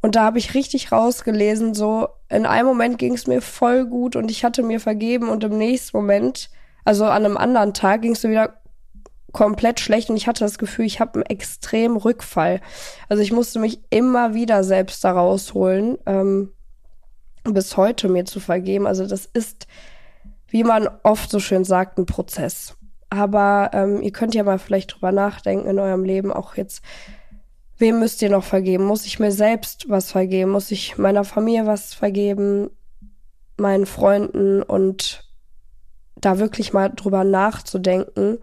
Und 0.00 0.16
da 0.16 0.24
habe 0.24 0.38
ich 0.38 0.54
richtig 0.54 0.90
rausgelesen, 0.90 1.74
so 1.74 2.08
in 2.28 2.44
einem 2.44 2.66
Moment 2.66 2.98
ging 2.98 3.14
es 3.14 3.26
mir 3.26 3.40
voll 3.40 3.86
gut 3.86 4.16
und 4.16 4.30
ich 4.30 4.44
hatte 4.44 4.62
mir 4.62 4.80
vergeben 4.80 5.28
und 5.28 5.44
im 5.44 5.56
nächsten 5.56 5.96
Moment, 5.96 6.50
also 6.84 7.04
an 7.04 7.24
einem 7.24 7.36
anderen 7.36 7.72
Tag, 7.72 8.02
ging 8.02 8.12
es 8.12 8.22
mir 8.24 8.30
wieder 8.30 8.54
komplett 9.34 9.80
schlecht 9.80 10.08
und 10.08 10.16
ich 10.16 10.26
hatte 10.26 10.44
das 10.44 10.56
Gefühl, 10.56 10.86
ich 10.86 11.00
habe 11.00 11.14
einen 11.14 11.26
extremen 11.26 11.98
Rückfall. 11.98 12.62
Also 13.10 13.22
ich 13.22 13.32
musste 13.32 13.58
mich 13.58 13.80
immer 13.90 14.32
wieder 14.32 14.64
selbst 14.64 15.04
da 15.04 15.12
rausholen, 15.12 15.98
ähm, 16.06 16.52
bis 17.44 17.76
heute 17.76 18.08
mir 18.08 18.24
zu 18.24 18.40
vergeben. 18.40 18.86
Also 18.86 19.06
das 19.06 19.26
ist, 19.26 19.66
wie 20.48 20.64
man 20.64 20.88
oft 21.02 21.30
so 21.30 21.40
schön 21.40 21.64
sagt, 21.64 21.98
ein 21.98 22.06
Prozess. 22.06 22.76
Aber 23.10 23.70
ähm, 23.74 24.00
ihr 24.00 24.12
könnt 24.12 24.34
ja 24.34 24.44
mal 24.44 24.58
vielleicht 24.58 24.94
drüber 24.94 25.12
nachdenken 25.12 25.68
in 25.68 25.78
eurem 25.78 26.04
Leben, 26.04 26.32
auch 26.32 26.56
jetzt 26.56 26.82
Wem 27.76 27.98
müsst 27.98 28.22
ihr 28.22 28.30
noch 28.30 28.44
vergeben? 28.44 28.84
Muss 28.84 29.04
ich 29.04 29.18
mir 29.18 29.32
selbst 29.32 29.88
was 29.88 30.12
vergeben? 30.12 30.52
Muss 30.52 30.70
ich 30.70 30.96
meiner 30.96 31.24
Familie 31.24 31.66
was 31.66 31.92
vergeben? 31.92 32.70
Meinen 33.56 33.86
Freunden? 33.86 34.62
Und 34.62 35.28
da 36.14 36.38
wirklich 36.38 36.72
mal 36.72 36.90
drüber 36.90 37.24
nachzudenken. 37.24 38.38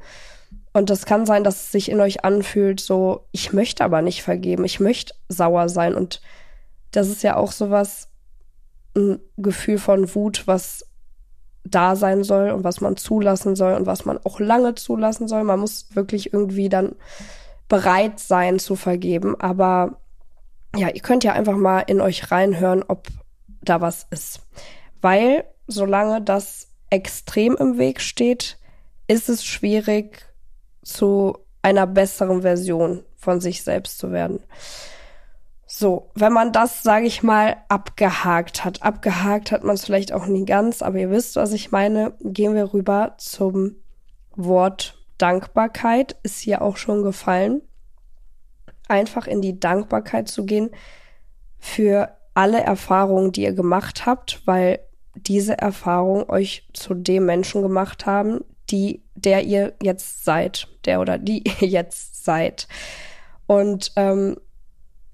Und 0.74 0.90
das 0.90 1.06
kann 1.06 1.26
sein, 1.26 1.44
dass 1.44 1.56
es 1.56 1.72
sich 1.72 1.92
in 1.92 2.00
euch 2.00 2.24
anfühlt, 2.24 2.80
so, 2.80 3.28
ich 3.32 3.52
möchte 3.52 3.84
aber 3.84 4.02
nicht 4.02 4.24
vergeben, 4.24 4.64
ich 4.64 4.80
möchte 4.80 5.14
sauer 5.28 5.68
sein. 5.68 5.96
Und 5.96 6.22
das 6.92 7.10
ist 7.10 7.24
ja 7.24 7.36
auch 7.36 7.52
sowas, 7.52 8.10
ein 8.96 9.20
Gefühl 9.38 9.78
von 9.78 10.14
Wut, 10.16 10.44
was 10.48 10.86
da 11.64 11.96
sein 11.96 12.24
soll 12.24 12.52
und 12.52 12.64
was 12.64 12.82
man 12.82 12.98
zulassen 12.98 13.56
soll 13.56 13.74
und 13.74 13.86
was 13.86 14.06
man 14.06 14.18
auch 14.24 14.40
lange 14.40 14.76
zulassen 14.76 15.28
soll. 15.28 15.44
Man 15.44 15.60
muss 15.60 15.96
wirklich 15.96 16.34
irgendwie 16.34 16.70
dann 16.70 16.96
bereit 17.68 18.20
sein 18.20 18.60
zu 18.60 18.76
vergeben. 18.76 19.40
Aber 19.40 19.98
ja, 20.76 20.90
ihr 20.90 21.02
könnt 21.02 21.24
ja 21.24 21.34
einfach 21.34 21.56
mal 21.56 21.82
in 21.82 22.02
euch 22.02 22.32
reinhören, 22.32 22.84
ob 22.88 23.08
da 23.62 23.82
was 23.82 24.08
ist. 24.10 24.42
Weil 25.02 25.46
solange 25.68 26.22
das 26.22 26.68
extrem 26.90 27.56
im 27.56 27.78
Weg 27.78 28.02
steht, 28.02 28.58
ist 29.08 29.30
es 29.30 29.46
schwierig, 29.46 30.31
zu 30.82 31.38
einer 31.62 31.88
besseren 31.88 32.42
Version 32.42 33.04
von 33.16 33.40
sich 33.40 33.64
selbst 33.64 34.00
zu 34.00 34.12
werden. 34.12 34.40
So, 35.68 36.12
wenn 36.16 36.34
man 36.34 36.52
das, 36.52 36.84
sage 36.84 37.06
ich 37.06 37.24
mal, 37.24 37.58
abgehakt 37.70 38.66
hat, 38.66 38.84
abgehakt 38.84 39.52
hat 39.52 39.64
man 39.64 39.76
es 39.76 39.86
vielleicht 39.86 40.12
auch 40.12 40.26
nie 40.26 40.46
ganz, 40.46 40.82
aber 40.82 40.98
ihr 40.98 41.12
wisst, 41.12 41.38
was 41.38 41.54
ich 41.54 41.72
meine, 41.72 42.14
gehen 42.22 42.56
wir 42.56 42.74
rüber 42.74 43.16
zum 43.18 43.78
Wort 44.36 44.98
Dankbarkeit 45.22 46.16
ist 46.24 46.40
hier 46.40 46.64
auch 46.64 46.78
schon 46.78 47.04
gefallen. 47.04 47.62
Einfach 48.88 49.28
in 49.28 49.42
die 49.42 49.60
Dankbarkeit 49.60 50.28
zu 50.28 50.46
gehen 50.46 50.72
für 51.60 52.18
alle 52.34 52.62
Erfahrungen, 52.62 53.32
die 53.32 53.44
ihr 53.44 53.54
gemacht 53.54 54.08
habt, 54.08 54.42
weil 54.48 54.80
diese 55.16 55.58
Erfahrungen 55.58 56.28
euch 56.28 56.68
zu 56.74 56.96
dem 56.96 57.26
Menschen 57.26 57.62
gemacht 57.62 58.08
haben, 58.08 58.44
die, 58.72 59.04
der 59.26 59.44
ihr 59.44 59.74
jetzt 59.82 60.24
seid, 60.26 60.68
der 60.86 61.02
oder 61.02 61.18
die 61.18 61.44
ihr 61.60 61.68
jetzt 61.68 62.24
seid. 62.24 62.68
Und 63.48 63.92
ähm, 63.96 64.38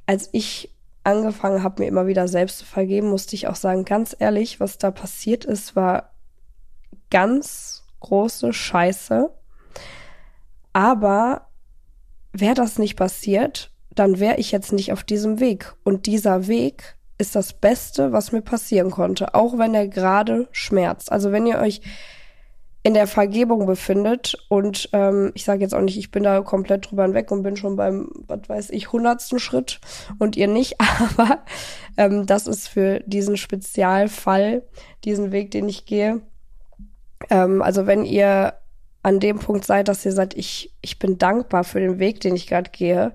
als 0.05 0.29
ich 0.31 0.73
angefangen 1.03 1.63
habe, 1.63 1.81
mir 1.81 1.87
immer 1.87 2.07
wieder 2.07 2.27
selbst 2.27 2.59
zu 2.59 2.65
vergeben, 2.65 3.09
musste 3.09 3.35
ich 3.35 3.47
auch 3.47 3.55
sagen, 3.55 3.85
ganz 3.85 4.15
ehrlich, 4.17 4.59
was 4.59 4.77
da 4.77 4.91
passiert 4.91 5.45
ist, 5.45 5.75
war 5.75 6.11
ganz 7.09 7.83
große 8.01 8.53
Scheiße. 8.53 9.29
Aber 10.73 11.47
wäre 12.33 12.53
das 12.53 12.77
nicht 12.77 12.95
passiert, 12.95 13.71
dann 13.89 14.19
wäre 14.19 14.37
ich 14.37 14.51
jetzt 14.51 14.73
nicht 14.73 14.91
auf 14.91 15.03
diesem 15.03 15.39
Weg. 15.39 15.73
Und 15.83 16.05
dieser 16.05 16.47
Weg 16.47 16.95
ist 17.17 17.35
das 17.35 17.53
Beste, 17.53 18.11
was 18.11 18.31
mir 18.31 18.41
passieren 18.41 18.91
konnte, 18.91 19.33
auch 19.33 19.57
wenn 19.57 19.73
er 19.73 19.87
gerade 19.87 20.47
schmerzt. 20.51 21.11
Also 21.11 21.31
wenn 21.31 21.47
ihr 21.47 21.57
euch 21.57 21.81
in 22.87 22.93
der 22.93 23.05
Vergebung 23.05 23.65
befindet 23.65 24.37
und 24.47 24.87
ähm, 24.93 25.33
ich 25.33 25.43
sage 25.43 25.59
jetzt 25.59 25.75
auch 25.75 25.81
nicht, 25.81 25.97
ich 25.97 26.09
bin 26.09 26.23
da 26.23 26.39
komplett 26.39 26.89
drüber 26.89 27.03
hinweg 27.03 27.29
und 27.31 27.43
bin 27.43 27.57
schon 27.57 27.75
beim, 27.75 28.09
was 28.27 28.47
weiß 28.47 28.69
ich, 28.69 28.93
hundertsten 28.93 29.39
Schritt 29.39 29.81
und 30.19 30.37
ihr 30.37 30.47
nicht, 30.47 30.77
aber 31.17 31.39
ähm, 31.97 32.25
das 32.25 32.47
ist 32.47 32.69
für 32.69 33.01
diesen 33.01 33.35
Spezialfall, 33.35 34.63
diesen 35.03 35.33
Weg, 35.33 35.51
den 35.51 35.67
ich 35.67 35.85
gehe. 35.85 36.21
Ähm, 37.29 37.61
also 37.61 37.87
wenn 37.87 38.05
ihr 38.05 38.53
an 39.03 39.19
dem 39.19 39.39
Punkt 39.39 39.65
seid, 39.65 39.89
dass 39.89 40.05
ihr 40.05 40.13
sagt, 40.13 40.35
ich, 40.35 40.73
ich 40.81 40.97
bin 40.97 41.17
dankbar 41.17 41.65
für 41.65 41.81
den 41.81 41.99
Weg, 41.99 42.21
den 42.21 42.37
ich 42.37 42.47
gerade 42.47 42.69
gehe, 42.71 43.13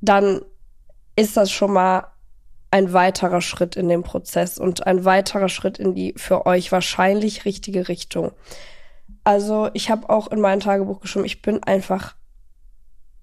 dann 0.00 0.40
ist 1.14 1.36
das 1.36 1.50
schon 1.50 1.74
mal 1.74 2.06
ein 2.70 2.92
weiterer 2.92 3.40
Schritt 3.40 3.76
in 3.76 3.88
dem 3.88 4.02
Prozess 4.02 4.58
und 4.58 4.86
ein 4.86 5.04
weiterer 5.04 5.48
Schritt 5.48 5.78
in 5.78 5.94
die 5.94 6.14
für 6.16 6.46
euch 6.46 6.70
wahrscheinlich 6.70 7.44
richtige 7.44 7.88
Richtung. 7.88 8.32
Also 9.24 9.70
ich 9.74 9.90
habe 9.90 10.08
auch 10.08 10.28
in 10.28 10.40
mein 10.40 10.60
Tagebuch 10.60 11.00
geschrieben, 11.00 11.24
ich 11.24 11.42
bin 11.42 11.62
einfach, 11.62 12.14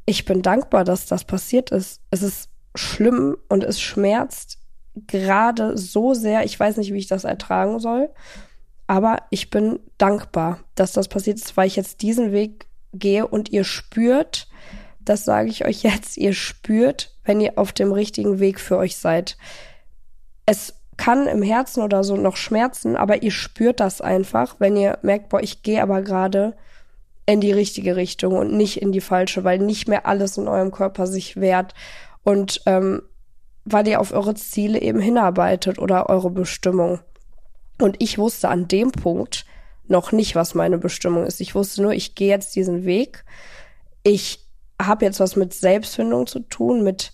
ich 0.06 0.26
bin 0.26 0.42
dankbar, 0.42 0.84
dass 0.84 1.06
das 1.06 1.24
passiert 1.24 1.72
ist. 1.72 2.02
Es 2.12 2.22
ist 2.22 2.50
schlimm 2.76 3.38
und 3.50 3.64
es 3.64 3.80
schmerzt 3.82 4.60
gerade 5.08 5.78
so 5.78 6.14
sehr, 6.14 6.44
ich 6.44 6.60
weiß 6.60 6.78
nicht, 6.78 6.94
wie 6.94 6.98
ich 7.00 7.08
das 7.08 7.24
ertragen 7.24 7.80
soll. 7.80 8.10
Aber 8.88 9.18
ich 9.30 9.50
bin 9.50 9.80
dankbar, 9.98 10.60
dass 10.76 10.94
das 10.94 11.08
passiert 11.08 11.38
ist, 11.38 11.58
weil 11.58 11.68
ich 11.68 11.76
jetzt 11.76 12.02
diesen 12.02 12.32
Weg 12.32 12.68
gehe 12.94 13.28
und 13.28 13.50
ihr 13.50 13.64
spürt, 13.64 14.48
das 15.00 15.26
sage 15.26 15.50
ich 15.50 15.66
euch 15.66 15.84
jetzt, 15.84 16.18
ihr 16.18 16.34
spürt, 16.34 17.17
wenn 17.28 17.42
ihr 17.42 17.54
auf 17.58 17.72
dem 17.72 17.92
richtigen 17.92 18.40
Weg 18.40 18.60
für 18.60 18.78
euch 18.78 18.98
seid. 18.98 19.38
Es 20.46 20.74
kann 20.98 21.28
im 21.28 21.44
Herzen 21.44 21.84
oder 21.84 22.04
so 22.04 22.18
noch 22.18 22.38
schmerzen, 22.38 22.96
aber 22.96 23.22
ihr 23.22 23.32
spürt 23.32 23.80
das 23.80 24.02
einfach, 24.02 24.56
wenn 24.60 24.76
ihr 24.76 24.98
merkt, 25.04 25.30
boah, 25.30 25.42
ich 25.42 25.62
gehe 25.62 25.82
aber 25.82 26.02
gerade 26.02 26.56
in 27.28 27.42
die 27.42 27.52
richtige 27.52 27.96
Richtung 27.96 28.34
und 28.36 28.54
nicht 28.54 28.82
in 28.82 28.92
die 28.92 29.02
falsche, 29.02 29.44
weil 29.44 29.60
nicht 29.60 29.88
mehr 29.88 30.08
alles 30.08 30.38
in 30.38 30.48
eurem 30.48 30.72
Körper 30.72 31.06
sich 31.06 31.36
wehrt 31.36 31.76
und 32.24 32.62
ähm, 32.66 33.04
weil 33.66 33.88
ihr 33.88 34.00
auf 34.00 34.14
eure 34.14 34.34
Ziele 34.34 34.82
eben 34.82 35.00
hinarbeitet 35.00 35.78
oder 35.78 36.10
eure 36.10 36.32
Bestimmung. 36.32 37.00
Und 37.80 37.98
ich 38.00 38.18
wusste 38.18 38.48
an 38.48 38.68
dem 38.68 38.92
Punkt 38.92 39.46
noch 39.88 40.14
nicht, 40.14 40.36
was 40.36 40.56
meine 40.56 40.78
Bestimmung 40.78 41.26
ist. 41.26 41.42
Ich 41.42 41.54
wusste 41.54 41.82
nur, 41.82 41.92
ich 41.92 42.16
gehe 42.16 42.30
jetzt 42.30 42.56
diesen 42.56 42.86
Weg. 42.86 43.26
Ich 44.04 44.46
habe 44.82 45.06
jetzt 45.06 45.20
was 45.20 45.36
mit 45.36 45.54
Selbstfindung 45.54 46.28
zu 46.28 46.40
tun, 46.40 46.84
mit 46.84 47.12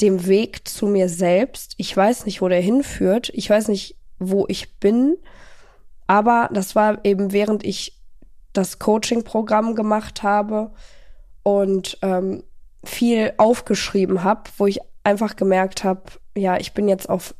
dem 0.00 0.26
Weg 0.26 0.68
zu 0.68 0.86
mir 0.86 1.08
selbst. 1.08 1.74
Ich 1.78 1.96
weiß 1.96 2.26
nicht, 2.26 2.42
wo 2.42 2.48
der 2.48 2.60
hinführt. 2.60 3.30
Ich 3.34 3.48
weiß 3.48 3.68
nicht, 3.68 3.96
wo 4.18 4.46
ich 4.48 4.78
bin. 4.78 5.16
Aber 6.06 6.48
das 6.52 6.74
war 6.74 7.04
eben 7.04 7.32
während 7.32 7.64
ich 7.64 8.00
das 8.52 8.78
Coaching-Programm 8.78 9.74
gemacht 9.74 10.22
habe 10.22 10.72
und 11.42 11.98
ähm, 12.02 12.42
viel 12.84 13.32
aufgeschrieben 13.36 14.24
habe, 14.24 14.50
wo 14.56 14.66
ich 14.66 14.80
einfach 15.04 15.36
gemerkt 15.36 15.84
habe, 15.84 16.02
ja, 16.36 16.56
ich 16.56 16.72
bin 16.72 16.88
jetzt 16.88 17.08
auf 17.08 17.34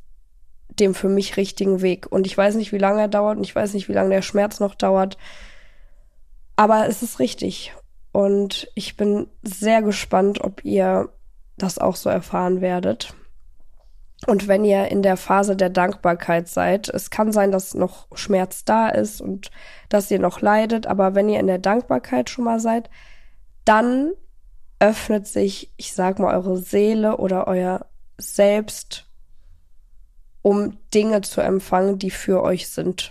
dem 0.69 0.95
für 0.95 1.09
mich 1.09 1.37
richtigen 1.37 1.81
Weg. 1.83 2.11
Und 2.11 2.27
ich 2.27 2.37
weiß 2.37 2.55
nicht, 2.57 2.73
wie 2.73 2.79
lange 2.79 3.03
er 3.03 3.09
dauert 3.09 3.39
und 3.39 3.45
ich 3.45 3.55
weiß 3.55 3.75
nicht, 3.75 3.89
wie 3.89 3.95
lange 3.95 4.11
der 4.11 4.23
Schmerz 4.23 4.61
noch 4.61 4.75
dauert. 4.75 5.17
Aber 6.55 6.87
es 6.89 7.03
ist 7.03 7.19
richtig. 7.19 7.75
Und 8.13 8.69
ich 8.75 8.97
bin 8.97 9.29
sehr 9.43 9.83
gespannt, 9.83 10.41
ob 10.43 10.65
ihr 10.65 11.11
das 11.59 11.79
auch 11.79 11.97
so 11.97 12.11
erfahren 12.11 12.61
werdet. 12.61 13.15
Und 14.27 14.49
wenn 14.49 14.65
ihr 14.65 14.89
in 14.89 15.03
der 15.03 15.17
Phase 15.17 15.57
der 15.57 15.69
Dankbarkeit 15.69 16.49
seid, 16.49 16.89
es 16.89 17.11
kann 17.11 17.33
sein, 17.33 17.53
dass 17.53 17.75
noch 17.75 18.09
Schmerz 18.17 18.65
da 18.65 18.89
ist 18.89 19.21
und 19.21 19.51
dass 19.89 20.11
ihr 20.11 20.19
noch 20.19 20.41
leidet, 20.41 20.87
aber 20.87 21.15
wenn 21.15 21.29
ihr 21.29 21.39
in 21.39 21.47
der 21.47 21.59
Dankbarkeit 21.59 22.31
schon 22.31 22.45
mal 22.45 22.59
seid, 22.59 22.89
dann 23.65 24.13
öffnet 24.79 25.27
sich, 25.27 25.73
ich 25.77 25.93
sag 25.93 26.19
mal, 26.19 26.35
eure 26.35 26.57
Seele 26.57 27.19
oder 27.19 27.47
euer 27.47 27.87
Selbst 28.19 29.07
um 30.43 30.79
Dinge 30.95 31.23
zu 31.23 31.41
empfangen, 31.41 31.99
die 31.99 32.11
für 32.11 32.43
euch 32.43 32.69
sind, 32.69 33.11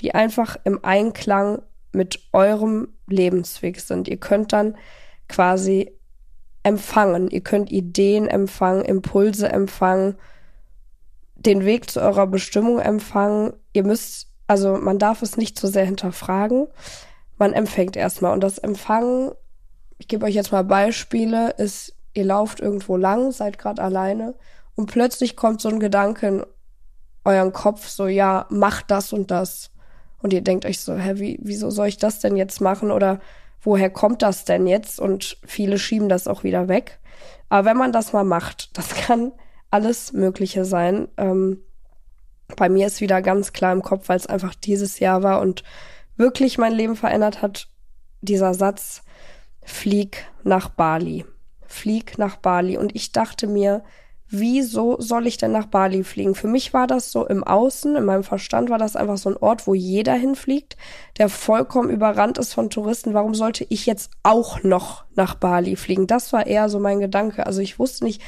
die 0.00 0.14
einfach 0.14 0.56
im 0.64 0.84
Einklang 0.84 1.62
mit 1.92 2.20
eurem 2.32 2.88
Lebensweg 3.06 3.80
sind. 3.80 4.08
Ihr 4.08 4.18
könnt 4.18 4.52
dann 4.52 4.76
quasi 5.26 5.98
empfangen, 6.62 7.28
ihr 7.30 7.40
könnt 7.40 7.70
Ideen 7.70 8.28
empfangen, 8.28 8.84
Impulse 8.84 9.48
empfangen, 9.48 10.16
den 11.36 11.64
Weg 11.64 11.90
zu 11.90 12.00
eurer 12.00 12.26
Bestimmung 12.26 12.80
empfangen. 12.80 13.54
Ihr 13.72 13.84
müsst, 13.84 14.28
also 14.46 14.76
man 14.76 14.98
darf 14.98 15.22
es 15.22 15.36
nicht 15.36 15.58
zu 15.58 15.68
sehr 15.68 15.86
hinterfragen. 15.86 16.66
Man 17.38 17.54
empfängt 17.54 17.96
erstmal. 17.96 18.32
Und 18.32 18.42
das 18.42 18.58
Empfangen, 18.58 19.32
ich 19.98 20.08
gebe 20.08 20.26
euch 20.26 20.34
jetzt 20.34 20.52
mal 20.52 20.64
Beispiele, 20.64 21.50
ist, 21.56 21.94
ihr 22.12 22.24
lauft 22.24 22.60
irgendwo 22.60 22.96
lang, 22.96 23.32
seid 23.32 23.58
gerade 23.58 23.82
alleine 23.82 24.34
und 24.74 24.86
plötzlich 24.86 25.36
kommt 25.36 25.60
so 25.60 25.68
ein 25.68 25.80
Gedanke 25.80 26.26
in 26.26 26.46
euren 27.24 27.52
Kopf, 27.52 27.88
so, 27.88 28.06
ja, 28.06 28.46
mach 28.50 28.82
das 28.82 29.12
und 29.12 29.30
das. 29.30 29.70
Und 30.18 30.32
ihr 30.32 30.42
denkt 30.42 30.66
euch 30.66 30.80
so, 30.80 30.94
hä, 30.94 31.14
wie, 31.16 31.38
wieso 31.42 31.70
soll 31.70 31.88
ich 31.88 31.96
das 31.96 32.18
denn 32.18 32.36
jetzt 32.36 32.60
machen? 32.60 32.90
Oder 32.90 33.20
woher 33.62 33.90
kommt 33.90 34.22
das 34.22 34.44
denn 34.44 34.66
jetzt? 34.66 35.00
Und 35.00 35.36
viele 35.44 35.78
schieben 35.78 36.08
das 36.08 36.26
auch 36.26 36.44
wieder 36.44 36.68
weg. 36.68 36.98
Aber 37.48 37.68
wenn 37.68 37.76
man 37.76 37.92
das 37.92 38.12
mal 38.12 38.24
macht, 38.24 38.70
das 38.78 38.94
kann 38.94 39.32
alles 39.70 40.12
Mögliche 40.12 40.64
sein. 40.64 41.08
Ähm, 41.16 41.58
bei 42.56 42.68
mir 42.68 42.88
ist 42.88 43.00
wieder 43.00 43.22
ganz 43.22 43.52
klar 43.52 43.72
im 43.72 43.82
Kopf, 43.82 44.08
weil 44.08 44.16
es 44.16 44.26
einfach 44.26 44.54
dieses 44.54 44.98
Jahr 44.98 45.22
war 45.22 45.40
und 45.40 45.62
wirklich 46.16 46.58
mein 46.58 46.72
Leben 46.72 46.96
verändert 46.96 47.42
hat, 47.42 47.68
dieser 48.20 48.54
Satz, 48.54 49.02
flieg 49.62 50.26
nach 50.42 50.68
Bali. 50.68 51.24
Flieg 51.66 52.18
nach 52.18 52.36
Bali. 52.36 52.76
Und 52.76 52.94
ich 52.96 53.12
dachte 53.12 53.46
mir, 53.46 53.84
wieso 54.30 55.00
soll 55.00 55.26
ich 55.26 55.36
denn 55.36 55.52
nach 55.52 55.66
Bali 55.66 56.04
fliegen? 56.04 56.34
Für 56.34 56.46
mich 56.46 56.72
war 56.72 56.86
das 56.86 57.10
so 57.10 57.26
im 57.26 57.42
Außen, 57.42 57.96
in 57.96 58.04
meinem 58.04 58.22
Verstand 58.22 58.70
war 58.70 58.78
das 58.78 58.94
einfach 58.94 59.18
so 59.18 59.28
ein 59.28 59.36
Ort, 59.36 59.66
wo 59.66 59.74
jeder 59.74 60.14
hinfliegt, 60.14 60.76
der 61.18 61.28
vollkommen 61.28 61.90
überrannt 61.90 62.38
ist 62.38 62.54
von 62.54 62.70
Touristen. 62.70 63.12
Warum 63.12 63.34
sollte 63.34 63.66
ich 63.68 63.86
jetzt 63.86 64.12
auch 64.22 64.62
noch 64.62 65.04
nach 65.16 65.34
Bali 65.34 65.74
fliegen? 65.74 66.06
Das 66.06 66.32
war 66.32 66.46
eher 66.46 66.68
so 66.68 66.78
mein 66.78 67.00
Gedanke. 67.00 67.46
Also 67.46 67.60
ich 67.60 67.78
wusste 67.78 68.04
nicht, 68.04 68.22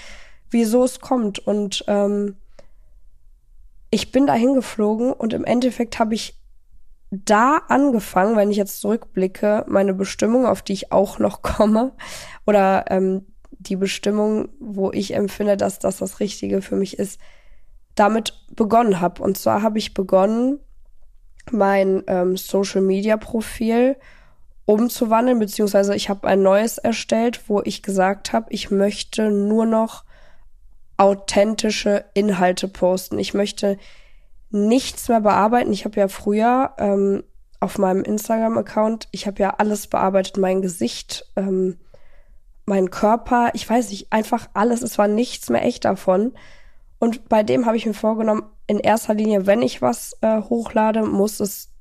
wieso 0.50 0.82
es 0.84 1.00
kommt. 1.00 1.38
Und 1.38 1.84
ähm, 1.86 2.36
ich 3.90 4.10
bin 4.10 4.26
da 4.26 4.34
hingeflogen 4.34 5.12
und 5.12 5.32
im 5.32 5.44
Endeffekt 5.44 5.98
habe 5.98 6.14
ich 6.14 6.36
da 7.12 7.58
angefangen, 7.68 8.36
wenn 8.36 8.50
ich 8.50 8.56
jetzt 8.56 8.80
zurückblicke, 8.80 9.66
meine 9.68 9.94
Bestimmung, 9.94 10.46
auf 10.46 10.62
die 10.62 10.72
ich 10.72 10.92
auch 10.92 11.18
noch 11.18 11.42
komme, 11.42 11.92
oder 12.46 12.86
ähm, 12.88 13.26
die 13.62 13.76
Bestimmung, 13.76 14.48
wo 14.58 14.90
ich 14.92 15.14
empfinde, 15.14 15.56
dass 15.56 15.78
das 15.78 15.98
das 15.98 16.20
Richtige 16.20 16.62
für 16.62 16.76
mich 16.76 16.98
ist, 16.98 17.20
damit 17.94 18.34
begonnen 18.54 19.00
habe. 19.00 19.22
Und 19.22 19.36
zwar 19.36 19.62
habe 19.62 19.78
ich 19.78 19.94
begonnen, 19.94 20.60
mein 21.50 22.02
ähm, 22.06 22.36
Social-Media-Profil 22.36 23.96
umzuwandeln, 24.64 25.38
beziehungsweise 25.38 25.94
ich 25.94 26.08
habe 26.08 26.28
ein 26.28 26.42
neues 26.42 26.78
erstellt, 26.78 27.48
wo 27.48 27.60
ich 27.64 27.82
gesagt 27.82 28.32
habe, 28.32 28.46
ich 28.50 28.70
möchte 28.70 29.30
nur 29.30 29.66
noch 29.66 30.04
authentische 30.96 32.04
Inhalte 32.14 32.68
posten. 32.68 33.18
Ich 33.18 33.34
möchte 33.34 33.76
nichts 34.50 35.08
mehr 35.08 35.20
bearbeiten. 35.20 35.72
Ich 35.72 35.84
habe 35.84 35.98
ja 35.98 36.08
früher 36.08 36.74
ähm, 36.78 37.24
auf 37.58 37.78
meinem 37.78 38.02
Instagram-Account, 38.02 39.08
ich 39.12 39.26
habe 39.26 39.40
ja 39.42 39.50
alles 39.50 39.86
bearbeitet, 39.86 40.36
mein 40.36 40.62
Gesicht, 40.62 41.26
ähm, 41.36 41.78
mein 42.66 42.90
Körper, 42.90 43.50
ich 43.54 43.68
weiß 43.68 43.90
nicht, 43.90 44.12
einfach 44.12 44.48
alles. 44.54 44.82
Es 44.82 44.98
war 44.98 45.08
nichts 45.08 45.50
mehr 45.50 45.64
echt 45.64 45.84
davon. 45.84 46.32
Und 46.98 47.28
bei 47.28 47.42
dem 47.42 47.66
habe 47.66 47.76
ich 47.76 47.86
mir 47.86 47.94
vorgenommen, 47.94 48.44
in 48.66 48.78
erster 48.78 49.14
Linie, 49.14 49.46
wenn 49.46 49.62
ich 49.62 49.82
was 49.82 50.16
äh, 50.20 50.40
hochlade, 50.42 51.02
muss 51.02 51.40
es 51.40 51.72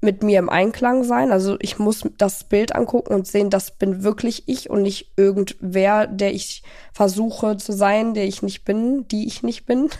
mit 0.00 0.22
mir 0.22 0.38
im 0.38 0.50
Einklang 0.50 1.02
sein. 1.02 1.32
Also 1.32 1.56
ich 1.60 1.78
muss 1.78 2.02
das 2.18 2.44
Bild 2.44 2.74
angucken 2.74 3.14
und 3.14 3.26
sehen, 3.26 3.50
das 3.50 3.72
bin 3.72 4.02
wirklich 4.02 4.44
ich 4.46 4.68
und 4.70 4.82
nicht 4.82 5.12
irgendwer, 5.16 6.06
der 6.06 6.34
ich 6.34 6.62
versuche 6.92 7.56
zu 7.56 7.72
sein, 7.72 8.14
der 8.14 8.26
ich 8.26 8.42
nicht 8.42 8.64
bin, 8.64 9.08
die 9.08 9.26
ich 9.26 9.42
nicht 9.42 9.66
bin. 9.66 9.88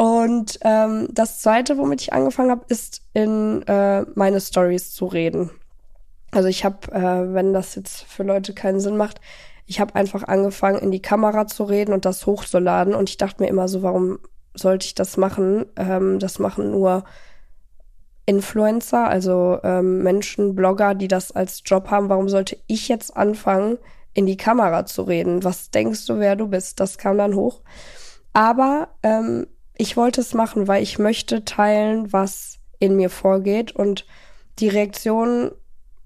Und 0.00 0.60
ähm, 0.62 1.08
das 1.10 1.40
Zweite, 1.40 1.76
womit 1.76 2.02
ich 2.02 2.12
angefangen 2.12 2.52
habe, 2.52 2.64
ist 2.68 3.02
in 3.14 3.62
äh, 3.66 4.02
meine 4.14 4.40
Stories 4.40 4.92
zu 4.92 5.06
reden. 5.06 5.50
Also 6.30 6.48
ich 6.48 6.64
habe, 6.64 6.92
äh, 6.92 7.34
wenn 7.34 7.52
das 7.52 7.74
jetzt 7.74 8.04
für 8.04 8.22
Leute 8.22 8.54
keinen 8.54 8.80
Sinn 8.80 8.96
macht, 8.96 9.20
ich 9.66 9.80
habe 9.80 9.94
einfach 9.94 10.24
angefangen, 10.24 10.78
in 10.78 10.90
die 10.90 11.02
Kamera 11.02 11.46
zu 11.46 11.64
reden 11.64 11.92
und 11.92 12.04
das 12.04 12.26
hochzuladen. 12.26 12.94
Und 12.94 13.10
ich 13.10 13.18
dachte 13.18 13.42
mir 13.42 13.48
immer 13.48 13.68
so, 13.68 13.82
warum 13.82 14.18
sollte 14.54 14.86
ich 14.86 14.94
das 14.94 15.16
machen? 15.16 15.66
Ähm, 15.76 16.18
das 16.18 16.38
machen 16.38 16.70
nur 16.70 17.04
Influencer, 18.24 19.08
also 19.08 19.58
ähm, 19.62 20.02
Menschen, 20.02 20.54
Blogger, 20.54 20.94
die 20.94 21.08
das 21.08 21.32
als 21.32 21.62
Job 21.64 21.90
haben. 21.90 22.08
Warum 22.08 22.28
sollte 22.28 22.58
ich 22.66 22.88
jetzt 22.88 23.16
anfangen, 23.16 23.78
in 24.14 24.26
die 24.26 24.36
Kamera 24.36 24.86
zu 24.86 25.02
reden? 25.02 25.44
Was 25.44 25.70
denkst 25.70 26.06
du, 26.06 26.18
wer 26.18 26.36
du 26.36 26.48
bist? 26.48 26.80
Das 26.80 26.98
kam 26.98 27.18
dann 27.18 27.34
hoch. 27.34 27.62
Aber 28.32 28.88
ähm, 29.02 29.46
ich 29.76 29.96
wollte 29.96 30.20
es 30.20 30.34
machen, 30.34 30.66
weil 30.66 30.82
ich 30.82 30.98
möchte 30.98 31.44
teilen, 31.44 32.12
was 32.12 32.58
in 32.78 32.96
mir 32.96 33.10
vorgeht. 33.10 33.72
Und 33.72 34.06
die 34.58 34.68
Reaktionen 34.68 35.52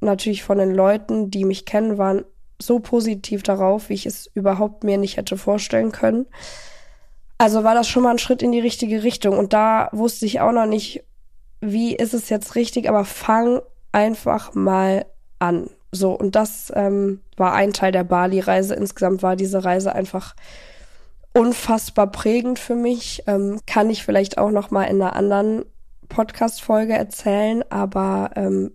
natürlich 0.03 0.43
von 0.43 0.59
den 0.59 0.75
Leuten, 0.75 1.31
die 1.31 1.45
mich 1.45 1.65
kennen, 1.65 1.99
waren 1.99 2.25
so 2.61 2.79
positiv 2.79 3.43
darauf, 3.43 3.89
wie 3.89 3.95
ich 3.95 4.07
es 4.07 4.31
überhaupt 4.35 4.85
mir 4.85 4.99
nicht 4.99 5.17
hätte 5.17 5.37
vorstellen 5.37 5.93
können. 5.93 6.27
Also 7.39 7.65
war 7.65 7.75
das 7.75 7.89
schon 7.89 8.05
mal 8.05 8.11
ein 8.11 8.19
Schritt 8.19 8.43
in 8.43 8.53
die 8.53 8.61
richtige 8.61 9.03
Richtung. 9.03 9.37
Und 9.37 9.53
da 9.53 9.89
wusste 9.93 10.27
ich 10.27 10.41
auch 10.41 10.53
noch 10.53 10.67
nicht, 10.67 11.03
wie 11.61 11.95
ist 11.95 12.15
es 12.15 12.29
jetzt 12.29 12.55
richtig, 12.55 12.89
aber 12.89 13.05
fang 13.05 13.61
einfach 13.91 14.55
mal 14.55 15.07
an. 15.39 15.69
So, 15.91 16.13
und 16.13 16.37
das 16.37 16.73
ähm, 16.75 17.21
war 17.37 17.53
ein 17.53 17.73
Teil 17.73 17.93
der 17.93 18.05
Bali-Reise. 18.05 18.75
Insgesamt 18.75 19.23
war 19.23 19.37
diese 19.37 19.65
Reise 19.65 19.95
einfach 19.95 20.35
unfassbar 21.35 22.11
prägend 22.11 22.59
für 22.59 22.75
mich. 22.75 23.25
Ähm, 23.27 23.61
kann 23.67 23.91
ich 23.91 24.05
vielleicht 24.05 24.39
auch 24.39 24.51
noch 24.51 24.71
mal 24.71 24.85
in 24.85 25.03
einer 25.03 25.17
anderen 25.17 25.65
Podcast-Folge 26.09 26.93
erzählen, 26.93 27.65
aber 27.71 28.31
ähm, 28.37 28.73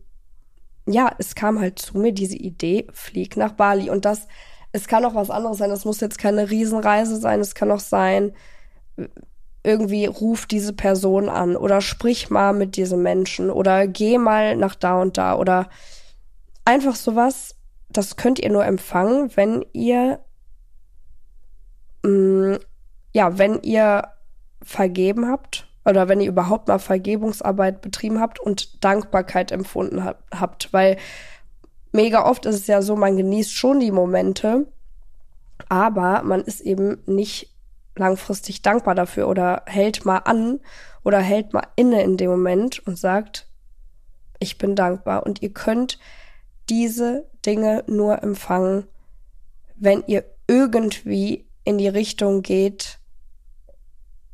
ja, 0.88 1.14
es 1.18 1.36
kam 1.36 1.60
halt 1.60 1.80
zu 1.80 1.98
mir 1.98 2.14
diese 2.14 2.38
Idee, 2.38 2.88
flieg 2.94 3.38
nach 3.38 3.54
Bali. 3.54 3.90
Und 3.90 4.06
das, 4.06 4.28
es 4.72 4.88
kann 4.88 5.06
auch 5.06 5.16
was 5.16 5.30
anderes 5.30 5.58
sein. 5.58 5.72
Es 5.72 5.86
muss 5.86 6.00
jetzt 6.00 6.18
keine 6.18 6.50
Riesenreise 6.50 7.18
sein. 7.18 7.42
Es 7.42 7.56
kann 7.56 7.72
auch 7.72 7.80
sein, 7.80 8.34
irgendwie 9.64 10.06
ruf 10.06 10.46
diese 10.46 10.74
Person 10.74 11.28
an 11.28 11.58
oder 11.58 11.82
sprich 11.82 12.30
mal 12.30 12.54
mit 12.54 12.78
diesem 12.78 13.04
Menschen 13.04 13.50
oder 13.50 13.86
geh 13.86 14.18
mal 14.18 14.56
nach 14.56 14.76
da 14.76 15.02
und 15.02 15.18
da 15.18 15.36
oder 15.36 15.70
einfach 16.64 16.96
sowas. 16.96 17.56
Das 17.90 18.16
könnt 18.16 18.40
ihr 18.40 18.50
nur 18.50 18.66
empfangen, 18.66 19.36
wenn 19.36 19.66
ihr, 19.74 20.20
mh, 22.04 22.56
mm, 22.56 22.60
ja, 23.14 23.38
wenn 23.38 23.62
ihr 23.62 24.10
vergeben 24.62 25.28
habt 25.28 25.68
oder 25.88 26.10
wenn 26.10 26.22
ihr 26.22 26.30
überhaupt 26.30 26.68
mal 26.68 26.80
Vergebungsarbeit 26.80 27.82
betrieben 27.82 28.20
habt 28.20 28.40
und 28.40 28.84
Dankbarkeit 28.84 29.52
empfunden 29.52 30.04
habt, 30.04 30.74
weil 30.74 30.98
mega 31.92 32.26
oft 32.26 32.46
ist 32.46 32.56
es 32.56 32.68
ja 32.68 32.82
so, 32.82 32.96
man 32.96 33.16
genießt 33.16 33.54
schon 33.54 33.80
die 33.80 33.92
Momente, 33.92 34.68
aber 35.70 36.24
man 36.24 36.42
ist 36.42 36.62
eben 36.62 36.98
nicht 37.06 37.56
langfristig 37.96 38.62
dankbar 38.62 38.96
dafür 38.96 39.28
oder 39.28 39.64
hält 39.66 40.06
mal 40.06 40.20
an 40.20 40.60
oder 41.04 41.20
hält 41.20 41.54
mal 41.54 41.68
inne 41.76 42.04
in 42.04 42.18
dem 42.18 42.30
Moment 42.30 42.86
und 42.86 42.98
sagt, 42.98 43.48
ich 44.40 44.58
bin 44.58 44.76
dankbar. 44.76 45.26
Und 45.26 45.42
ihr 45.42 45.54
könnt 45.54 46.00
diese 46.70 47.30
Dinge 47.46 47.84
nur 47.88 48.22
empfangen, 48.22 48.86
wenn 49.76 50.04
ihr 50.08 50.26
irgendwie 50.48 51.48
in 51.64 51.78
die 51.78 51.88
Richtung 51.88 52.42
geht, 52.42 52.97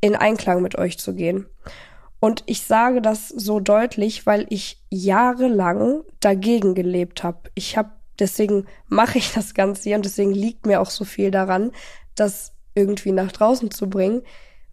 in 0.04 0.18
Einklang 0.18 0.62
mit 0.62 0.78
euch 0.78 1.00
zu 1.00 1.16
gehen. 1.16 1.46
Und 2.20 2.44
ich 2.46 2.64
sage 2.64 3.02
das 3.02 3.30
so 3.30 3.62
deutlich, 3.62 4.26
weil 4.26 4.46
ich 4.50 4.84
jahrelang 4.90 6.04
dagegen 6.20 6.76
gelebt 6.76 7.24
habe. 7.24 7.50
Ich 7.56 7.78
habe 7.78 7.92
deswegen 8.20 8.66
mache 8.90 9.18
ich 9.18 9.32
das 9.32 9.54
Ganze 9.54 9.84
hier 9.84 9.96
und 9.96 10.04
deswegen 10.04 10.34
liegt 10.34 10.66
mir 10.66 10.82
auch 10.82 10.90
so 10.90 11.06
viel 11.06 11.32
daran, 11.32 11.72
das 12.16 12.52
irgendwie 12.76 13.14
nach 13.14 13.32
draußen 13.32 13.72
zu 13.72 13.90
bringen, 13.90 14.24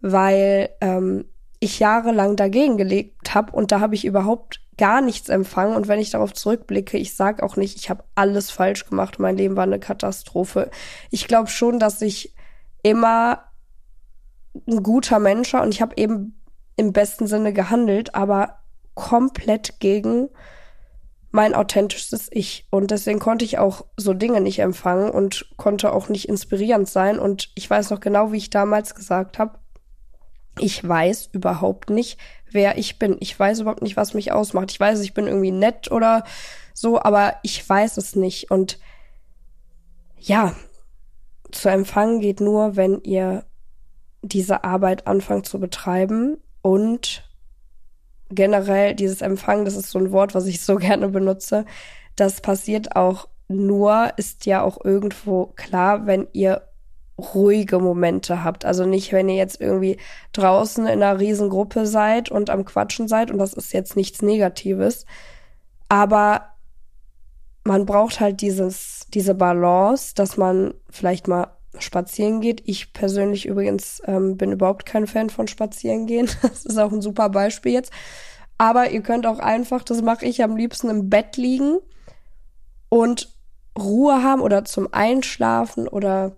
weil 0.01 0.69
ähm, 0.81 1.23
ich 1.61 1.79
jahrelang 1.79 2.35
dagegen 2.35 2.75
gelebt 2.75 3.33
habe 3.33 3.53
und 3.53 3.71
da 3.71 3.79
habe 3.79 3.95
ich 3.95 4.03
überhaupt 4.03 4.59
gar 4.77 4.99
nichts 4.99 5.29
empfangen. 5.29 5.77
Und 5.77 5.87
wenn 5.87 6.01
ich 6.01 6.09
darauf 6.09 6.33
zurückblicke, 6.33 6.97
ich 6.97 7.15
sage 7.15 7.41
auch 7.41 7.55
nicht, 7.55 7.77
ich 7.77 7.89
habe 7.89 8.03
alles 8.15 8.51
falsch 8.51 8.85
gemacht, 8.85 9.17
mein 9.17 9.37
Leben 9.37 9.55
war 9.55 9.63
eine 9.63 9.79
Katastrophe. 9.79 10.69
Ich 11.09 11.25
glaube 11.25 11.47
schon, 11.47 11.79
dass 11.79 12.01
ich 12.01 12.35
immer 12.83 13.45
ein 14.67 14.83
guter 14.83 15.19
Mensch 15.19 15.53
und 15.53 15.73
ich 15.73 15.81
habe 15.81 15.95
eben 15.97 16.41
im 16.75 16.93
besten 16.93 17.27
Sinne 17.27 17.53
gehandelt, 17.53 18.15
aber 18.15 18.59
komplett 18.95 19.79
gegen 19.79 20.29
mein 21.31 21.53
authentisches 21.55 22.27
Ich. 22.31 22.67
Und 22.69 22.91
deswegen 22.91 23.19
konnte 23.19 23.45
ich 23.45 23.57
auch 23.57 23.85
so 23.95 24.13
Dinge 24.13 24.41
nicht 24.41 24.59
empfangen 24.59 25.09
und 25.09 25.49
konnte 25.57 25.93
auch 25.93 26.09
nicht 26.09 26.27
inspirierend 26.27 26.89
sein. 26.89 27.19
Und 27.19 27.51
ich 27.55 27.69
weiß 27.69 27.89
noch 27.89 28.01
genau, 28.01 28.31
wie 28.31 28.37
ich 28.37 28.49
damals 28.49 28.95
gesagt 28.95 29.39
habe, 29.39 29.59
ich 30.59 30.85
weiß 30.87 31.29
überhaupt 31.31 31.89
nicht, 31.89 32.19
wer 32.51 32.77
ich 32.77 32.99
bin. 32.99 33.15
Ich 33.21 33.39
weiß 33.39 33.61
überhaupt 33.61 33.81
nicht, 33.81 33.95
was 33.95 34.13
mich 34.13 34.33
ausmacht. 34.33 34.71
Ich 34.71 34.79
weiß, 34.79 34.99
ich 34.99 35.13
bin 35.13 35.27
irgendwie 35.27 35.51
nett 35.51 35.89
oder 35.89 36.25
so, 36.73 37.01
aber 37.01 37.35
ich 37.43 37.67
weiß 37.67 37.95
es 37.95 38.15
nicht. 38.15 38.51
Und 38.51 38.77
ja, 40.17 40.53
zu 41.51 41.69
empfangen 41.69 42.19
geht 42.19 42.41
nur, 42.41 42.75
wenn 42.75 43.01
ihr 43.03 43.45
diese 44.21 44.63
Arbeit 44.63 45.07
anfangen 45.07 45.43
zu 45.43 45.59
betreiben 45.59 46.37
und 46.61 47.23
generell 48.29 48.95
dieses 48.95 49.21
Empfangen, 49.21 49.65
das 49.65 49.75
ist 49.75 49.91
so 49.91 49.99
ein 49.99 50.11
Wort, 50.11 50.35
was 50.35 50.45
ich 50.45 50.61
so 50.61 50.75
gerne 50.77 51.09
benutze, 51.09 51.65
das 52.15 52.41
passiert 52.41 52.95
auch 52.95 53.27
nur, 53.47 54.13
ist 54.17 54.45
ja 54.45 54.61
auch 54.61 54.83
irgendwo 54.83 55.47
klar, 55.47 56.05
wenn 56.05 56.27
ihr 56.33 56.61
ruhige 57.17 57.79
Momente 57.79 58.43
habt. 58.43 58.65
Also 58.65 58.85
nicht, 58.85 59.11
wenn 59.11 59.29
ihr 59.29 59.35
jetzt 59.35 59.61
irgendwie 59.61 59.97
draußen 60.33 60.85
in 60.85 61.03
einer 61.03 61.19
Riesengruppe 61.19 61.85
seid 61.85 62.31
und 62.31 62.49
am 62.49 62.65
Quatschen 62.65 63.07
seid 63.07 63.31
und 63.31 63.37
das 63.37 63.53
ist 63.53 63.73
jetzt 63.73 63.95
nichts 63.95 64.21
Negatives. 64.21 65.05
Aber 65.89 66.51
man 67.63 67.85
braucht 67.85 68.19
halt 68.19 68.41
dieses, 68.41 69.05
diese 69.13 69.35
Balance, 69.35 70.15
dass 70.15 70.37
man 70.37 70.73
vielleicht 70.89 71.27
mal 71.27 71.49
spazieren 71.79 72.41
geht. 72.41 72.63
Ich 72.65 72.93
persönlich 72.93 73.45
übrigens 73.45 74.01
ähm, 74.05 74.37
bin 74.37 74.51
überhaupt 74.51 74.85
kein 74.85 75.07
Fan 75.07 75.29
von 75.29 75.47
spazieren 75.47 76.05
gehen. 76.07 76.29
Das 76.41 76.65
ist 76.65 76.77
auch 76.77 76.91
ein 76.91 77.01
super 77.01 77.29
Beispiel 77.29 77.73
jetzt. 77.73 77.91
Aber 78.57 78.91
ihr 78.91 79.01
könnt 79.01 79.25
auch 79.25 79.39
einfach, 79.39 79.83
das 79.83 80.01
mache 80.01 80.25
ich 80.25 80.43
am 80.43 80.55
liebsten 80.55 80.89
im 80.89 81.09
Bett 81.09 81.37
liegen 81.37 81.79
und 82.89 83.33
Ruhe 83.77 84.21
haben 84.21 84.41
oder 84.41 84.65
zum 84.65 84.89
Einschlafen 84.91 85.87
oder 85.87 86.35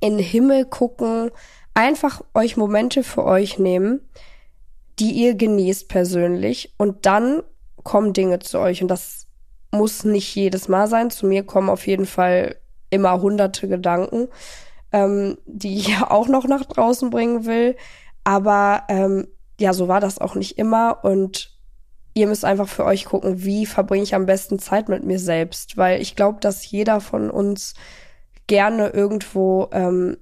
in 0.00 0.18
Himmel 0.18 0.64
gucken. 0.64 1.30
Einfach 1.74 2.22
euch 2.34 2.56
Momente 2.56 3.02
für 3.02 3.24
euch 3.24 3.58
nehmen, 3.58 4.00
die 4.98 5.12
ihr 5.12 5.34
genießt 5.34 5.88
persönlich 5.88 6.74
und 6.78 7.06
dann 7.06 7.42
kommen 7.82 8.12
Dinge 8.12 8.38
zu 8.40 8.58
euch 8.58 8.82
und 8.82 8.88
das 8.88 9.26
muss 9.70 10.04
nicht 10.04 10.34
jedes 10.34 10.68
Mal 10.68 10.88
sein. 10.88 11.10
Zu 11.10 11.26
mir 11.26 11.44
kommen 11.44 11.68
auf 11.68 11.86
jeden 11.86 12.06
Fall 12.06 12.56
immer 12.90 13.20
hunderte 13.20 13.68
Gedanken, 13.68 14.28
ähm, 14.92 15.38
die 15.46 15.78
ich 15.78 15.88
ja 15.98 16.10
auch 16.10 16.28
noch 16.28 16.46
nach 16.46 16.64
draußen 16.64 17.10
bringen 17.10 17.46
will. 17.46 17.76
Aber 18.24 18.82
ähm, 18.88 19.28
ja, 19.58 19.72
so 19.72 19.88
war 19.88 20.00
das 20.00 20.18
auch 20.18 20.34
nicht 20.34 20.58
immer. 20.58 21.04
Und 21.04 21.56
ihr 22.14 22.26
müsst 22.26 22.44
einfach 22.44 22.68
für 22.68 22.84
euch 22.84 23.04
gucken, 23.04 23.44
wie 23.44 23.66
verbringe 23.66 24.02
ich 24.02 24.14
am 24.14 24.26
besten 24.26 24.58
Zeit 24.58 24.88
mit 24.88 25.04
mir 25.04 25.18
selbst. 25.18 25.76
Weil 25.76 26.00
ich 26.00 26.16
glaube, 26.16 26.40
dass 26.40 26.68
jeder 26.70 27.00
von 27.00 27.30
uns 27.30 27.74
gerne 28.46 28.88
irgendwo 28.88 29.68
ähm, 29.72 30.16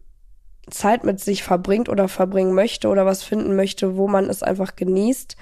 Zeit 0.71 1.05
mit 1.05 1.21
sich 1.21 1.43
verbringt 1.43 1.89
oder 1.89 2.09
verbringen 2.09 2.55
möchte 2.55 2.89
oder 2.89 3.05
was 3.05 3.23
finden 3.23 3.55
möchte, 3.55 3.97
wo 3.97 4.09
man 4.09 4.31
es 4.31 4.43
einfach 4.43 4.77
genießt 4.77 5.37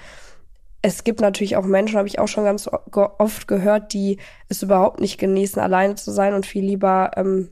es 0.85 1.05
gibt 1.05 1.21
natürlich 1.21 1.55
auch 1.55 1.63
Menschen, 1.63 1.97
habe 1.97 2.09
ich 2.09 2.19
auch 2.19 2.27
schon 2.27 2.43
ganz 2.43 2.69
oft 2.93 3.47
gehört, 3.47 3.93
die 3.93 4.17
es 4.49 4.61
überhaupt 4.61 4.99
nicht 4.99 5.17
genießen, 5.17 5.61
alleine 5.61 5.95
zu 5.95 6.11
sein 6.11 6.33
und 6.33 6.45
viel 6.45 6.65
lieber 6.65 7.11
ähm, 7.15 7.51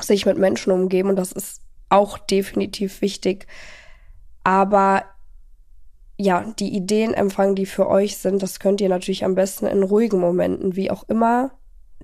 sich 0.00 0.26
mit 0.26 0.36
Menschen 0.36 0.72
umgeben. 0.72 1.10
Und 1.10 1.16
das 1.16 1.30
ist 1.30 1.62
auch 1.90 2.18
definitiv 2.18 3.00
wichtig. 3.02 3.46
Aber 4.42 5.04
ja, 6.16 6.44
die 6.58 6.74
Ideen 6.74 7.14
empfangen, 7.14 7.54
die 7.54 7.66
für 7.66 7.88
euch 7.88 8.16
sind, 8.16 8.42
das 8.42 8.58
könnt 8.58 8.80
ihr 8.80 8.88
natürlich 8.88 9.24
am 9.24 9.36
besten 9.36 9.66
in 9.66 9.84
ruhigen 9.84 10.18
Momenten, 10.18 10.74
wie 10.74 10.90
auch 10.90 11.04
immer 11.04 11.52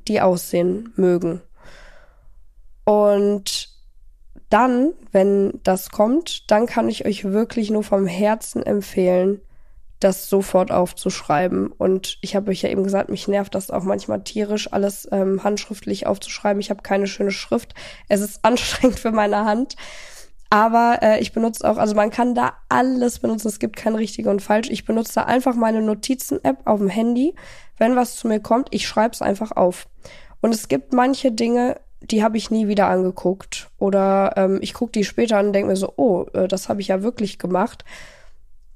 die 0.07 0.21
aussehen 0.21 0.93
mögen. 0.95 1.41
Und 2.85 3.69
dann, 4.49 4.93
wenn 5.11 5.59
das 5.65 5.91
kommt, 5.91 6.49
dann 6.53 6.67
kann 6.67 6.89
ich 6.89 7.05
euch 7.05 7.25
wirklich 7.25 7.71
nur 7.71 7.83
vom 7.83 8.07
Herzen 8.07 8.63
empfehlen, 8.63 9.41
das 10.01 10.29
sofort 10.29 10.73
aufzuschreiben. 10.73 11.69
Und 11.69 12.19
ich 12.23 12.35
habe 12.35 12.51
euch 12.51 12.63
ja 12.63 12.71
eben 12.71 12.85
gesagt, 12.85 13.11
mich 13.11 13.29
nervt 13.29 13.55
das 13.55 13.71
auch 13.71 13.85
manchmal 13.85 14.25
tierisch, 14.25 14.73
alles 14.73 15.07
ähm, 15.13 15.45
handschriftlich 15.45 16.07
aufzuschreiben. 16.07 16.61
Ich 16.61 16.71
habe 16.71 16.83
keine 16.83 17.07
schöne 17.07 17.31
Schrift. 17.31 17.75
Es 18.09 18.21
ist 18.21 18.41
anstrengend 18.45 18.99
für 18.99 19.13
meine 19.13 19.45
Hand. 19.45 19.77
Aber 20.49 20.99
äh, 21.01 21.21
ich 21.21 21.33
benutze 21.33 21.71
auch, 21.71 21.77
also 21.77 21.95
man 21.95 22.11
kann 22.11 22.35
da 22.35 22.55
alles 22.69 23.21
benutzen. 23.21 23.49
Es 23.49 23.61
gibt 23.61 23.77
kein 23.77 23.95
richtig 23.95 24.27
und 24.27 24.43
falsch. 24.43 24.69
Ich 24.71 24.85
benutze 24.85 25.15
da 25.15 25.23
einfach 25.25 25.55
meine 25.55 25.81
Notizen-App 25.81 26.59
auf 26.65 26.81
dem 26.81 26.89
Handy. 26.89 27.35
Wenn 27.79 27.95
was 27.95 28.17
zu 28.17 28.27
mir 28.27 28.41
kommt, 28.41 28.69
ich 28.73 28.89
schreibe 28.89 29.15
es 29.15 29.23
einfach 29.23 29.53
auf. 29.53 29.87
Und 30.41 30.53
es 30.53 30.67
gibt 30.67 30.93
manche 30.93 31.31
Dinge, 31.31 31.77
die 32.01 32.25
habe 32.25 32.37
ich 32.37 32.51
nie 32.51 32.67
wieder 32.67 32.89
angeguckt. 32.89 33.71
Oder 33.79 34.33
ähm, 34.37 34.59
ich 34.61 34.75
gucke 34.75 34.93
die 34.93 35.05
später 35.05 35.39
an 35.39 35.49
und 35.49 35.53
denke 35.53 35.69
mir 35.69 35.77
so, 35.77 35.93
oh, 35.97 36.27
äh, 36.33 36.49
das 36.49 36.69
habe 36.69 36.81
ich 36.81 36.89
ja 36.89 37.03
wirklich 37.03 37.39
gemacht. 37.39 37.85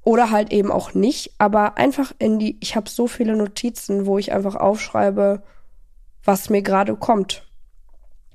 Oder 0.05 0.31
halt 0.31 0.53
eben 0.53 0.71
auch 0.71 0.93
nicht, 0.93 1.33
aber 1.39 1.77
einfach 1.77 2.13
in 2.19 2.39
die, 2.39 2.57
ich 2.61 2.75
habe 2.75 2.89
so 2.89 3.07
viele 3.07 3.35
Notizen, 3.35 4.05
wo 4.05 4.17
ich 4.17 4.31
einfach 4.31 4.55
aufschreibe, 4.55 5.43
was 6.23 6.49
mir 6.49 6.61
gerade 6.61 6.95
kommt. 6.95 7.45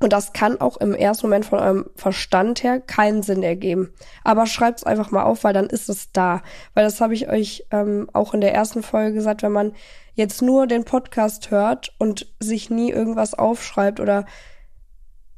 Und 0.02 0.12
das 0.12 0.32
kann 0.32 0.60
auch 0.60 0.78
im 0.78 0.94
ersten 0.94 1.26
Moment 1.26 1.44
von 1.44 1.58
eurem 1.58 1.90
Verstand 1.94 2.62
her 2.64 2.80
keinen 2.80 3.22
Sinn 3.22 3.42
ergeben. 3.42 3.92
Aber 4.24 4.46
schreibt's 4.46 4.82
einfach 4.82 5.10
mal 5.10 5.22
auf, 5.22 5.44
weil 5.44 5.52
dann 5.52 5.66
ist 5.66 5.88
es 5.88 6.10
da. 6.10 6.42
Weil 6.74 6.84
das 6.84 7.00
habe 7.00 7.14
ich 7.14 7.28
euch 7.28 7.66
ähm, 7.70 8.08
auch 8.14 8.34
in 8.34 8.40
der 8.40 8.54
ersten 8.54 8.82
Folge 8.82 9.12
gesagt, 9.12 9.42
wenn 9.42 9.52
man 9.52 9.72
jetzt 10.14 10.42
nur 10.42 10.66
den 10.66 10.84
Podcast 10.84 11.50
hört 11.50 11.94
und 11.98 12.26
sich 12.40 12.70
nie 12.70 12.90
irgendwas 12.90 13.34
aufschreibt 13.34 14.00
oder 14.00 14.24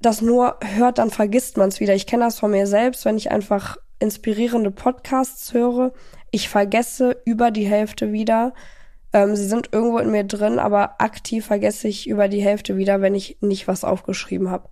das 0.00 0.22
nur 0.22 0.58
hört, 0.64 0.98
dann 0.98 1.10
vergisst 1.10 1.56
man 1.56 1.68
es 1.68 1.80
wieder. 1.80 1.94
Ich 1.94 2.06
kenne 2.06 2.24
das 2.24 2.38
von 2.38 2.52
mir 2.52 2.66
selbst, 2.66 3.04
wenn 3.04 3.16
ich 3.16 3.30
einfach 3.30 3.76
inspirierende 3.98 4.70
Podcasts 4.70 5.52
höre, 5.52 5.92
ich 6.32 6.48
vergesse 6.48 7.20
über 7.24 7.52
die 7.52 7.66
Hälfte 7.66 8.10
wieder. 8.10 8.52
Ähm, 9.12 9.36
sie 9.36 9.46
sind 9.46 9.68
irgendwo 9.70 9.98
in 9.98 10.10
mir 10.10 10.24
drin, 10.24 10.58
aber 10.58 11.00
aktiv 11.00 11.46
vergesse 11.46 11.86
ich 11.86 12.08
über 12.08 12.26
die 12.26 12.42
Hälfte 12.42 12.76
wieder, 12.76 13.00
wenn 13.00 13.14
ich 13.14 13.36
nicht 13.40 13.68
was 13.68 13.84
aufgeschrieben 13.84 14.50
habe. 14.50 14.68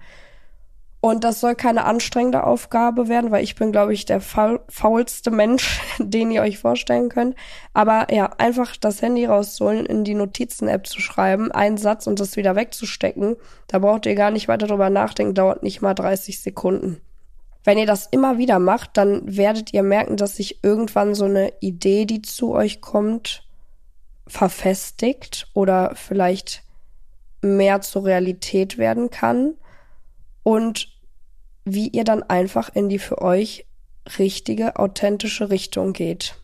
Und 1.03 1.25
das 1.25 1.40
soll 1.40 1.55
keine 1.55 1.85
anstrengende 1.85 2.44
Aufgabe 2.44 3.09
werden, 3.09 3.31
weil 3.31 3.42
ich 3.42 3.55
bin, 3.55 3.73
glaube 3.73 3.94
ich, 3.94 4.05
der 4.05 4.20
faul 4.20 4.61
faulste 4.68 5.31
Mensch, 5.31 5.81
den 5.99 6.31
ihr 6.31 6.42
euch 6.42 6.59
vorstellen 6.59 7.09
könnt. 7.09 7.37
Aber 7.73 8.12
ja, 8.12 8.31
einfach 8.38 8.77
das 8.77 9.01
Handy 9.01 9.27
rauszuholen, 9.27 9.87
in 9.87 10.05
die 10.05 10.14
Notizen-App 10.14 10.87
zu 10.87 11.01
schreiben, 11.01 11.53
einen 11.53 11.79
Satz 11.79 12.07
und 12.07 12.20
das 12.20 12.37
wieder 12.37 12.57
wegzustecken, 12.57 13.37
da 13.68 13.79
braucht 13.79 14.07
ihr 14.07 14.14
gar 14.14 14.31
nicht 14.31 14.49
weiter 14.49 14.66
drüber 14.66 14.90
nachdenken, 14.90 15.35
dauert 15.35 15.62
nicht 15.62 15.81
mal 15.81 15.94
30 15.94 16.40
Sekunden. 16.40 17.01
Wenn 17.64 17.79
ihr 17.79 17.87
das 17.87 18.07
immer 18.07 18.38
wieder 18.38 18.59
macht, 18.59 18.96
dann 18.96 19.37
werdet 19.37 19.73
ihr 19.75 19.83
merken, 19.83 20.16
dass 20.16 20.37
sich 20.37 20.64
irgendwann 20.64 21.14
so 21.14 21.27
eine 21.27 21.53
Idee, 21.61 22.07
die 22.07 22.23
zu 22.23 22.55
euch 22.55 22.81
kommt, 22.81 23.46
verfestigt 24.27 25.49
oder 25.53 25.94
vielleicht 25.94 26.62
mehr 27.42 27.81
zur 27.81 28.05
Realität 28.05 28.79
werden 28.79 29.11
kann 29.11 29.55
und 30.42 30.88
wie 31.64 31.88
ihr 31.88 32.05
dann 32.05 32.23
einfach 32.23 32.70
in 32.75 32.88
die 32.88 32.99
für 32.99 33.20
euch 33.20 33.66
richtige, 34.18 34.77
authentische 34.77 35.51
Richtung 35.51 35.92
geht. 35.92 36.37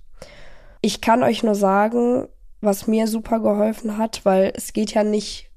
Ich 0.83 1.01
kann 1.01 1.23
euch 1.23 1.43
nur 1.43 1.55
sagen, 1.55 2.29
was 2.61 2.87
mir 2.87 3.07
super 3.07 3.41
geholfen 3.41 3.99
hat, 3.99 4.25
weil 4.25 4.53
es 4.55 4.73
geht 4.73 4.93
ja 4.93 5.05
nicht 5.05 5.51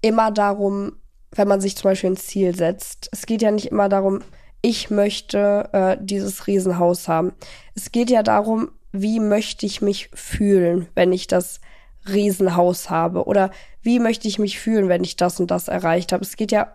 immer 0.00 0.30
darum, 0.30 0.96
wenn 1.30 1.48
man 1.48 1.60
sich 1.60 1.76
zum 1.76 1.90
Beispiel 1.90 2.10
ein 2.10 2.16
Ziel 2.16 2.54
setzt. 2.54 3.08
Es 3.12 3.26
geht 3.26 3.42
ja 3.42 3.50
nicht 3.50 3.66
immer 3.66 3.88
darum, 3.88 4.20
ich 4.62 4.90
möchte 4.90 5.68
äh, 5.72 5.96
dieses 6.00 6.46
Riesenhaus 6.46 7.08
haben. 7.08 7.32
Es 7.74 7.92
geht 7.92 8.10
ja 8.10 8.22
darum, 8.22 8.70
wie 8.92 9.20
möchte 9.20 9.66
ich 9.66 9.82
mich 9.82 10.08
fühlen, 10.14 10.86
wenn 10.94 11.12
ich 11.12 11.26
das 11.26 11.60
Riesenhaus 12.08 12.88
habe? 12.88 13.24
Oder 13.24 13.50
wie 13.82 13.98
möchte 13.98 14.28
ich 14.28 14.38
mich 14.38 14.60
fühlen, 14.60 14.88
wenn 14.88 15.04
ich 15.04 15.16
das 15.16 15.40
und 15.40 15.50
das 15.50 15.68
erreicht 15.68 16.12
habe? 16.12 16.22
Es 16.22 16.36
geht 16.36 16.52
ja 16.52 16.74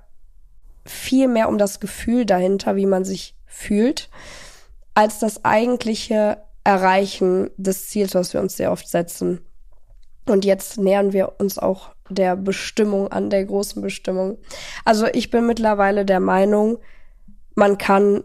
viel 0.85 1.27
mehr 1.27 1.49
um 1.49 1.57
das 1.57 1.79
Gefühl 1.79 2.25
dahinter, 2.25 2.75
wie 2.75 2.85
man 2.85 3.05
sich 3.05 3.35
fühlt, 3.45 4.09
als 4.93 5.19
das 5.19 5.45
eigentliche 5.45 6.37
Erreichen 6.63 7.49
des 7.57 7.87
Ziels, 7.87 8.15
was 8.15 8.33
wir 8.33 8.41
uns 8.41 8.57
sehr 8.57 8.71
oft 8.71 8.87
setzen. 8.89 9.41
Und 10.25 10.43
jetzt 10.43 10.77
nähern 10.77 11.13
wir 11.13 11.39
uns 11.39 11.57
auch 11.57 11.91
der 12.09 12.35
Bestimmung 12.35 13.09
an, 13.09 13.29
der 13.29 13.45
großen 13.45 13.81
Bestimmung. 13.81 14.37
Also 14.83 15.07
ich 15.07 15.29
bin 15.29 15.45
mittlerweile 15.45 16.03
der 16.03 16.19
Meinung, 16.19 16.79
man 17.57 17.79
kann 17.79 18.23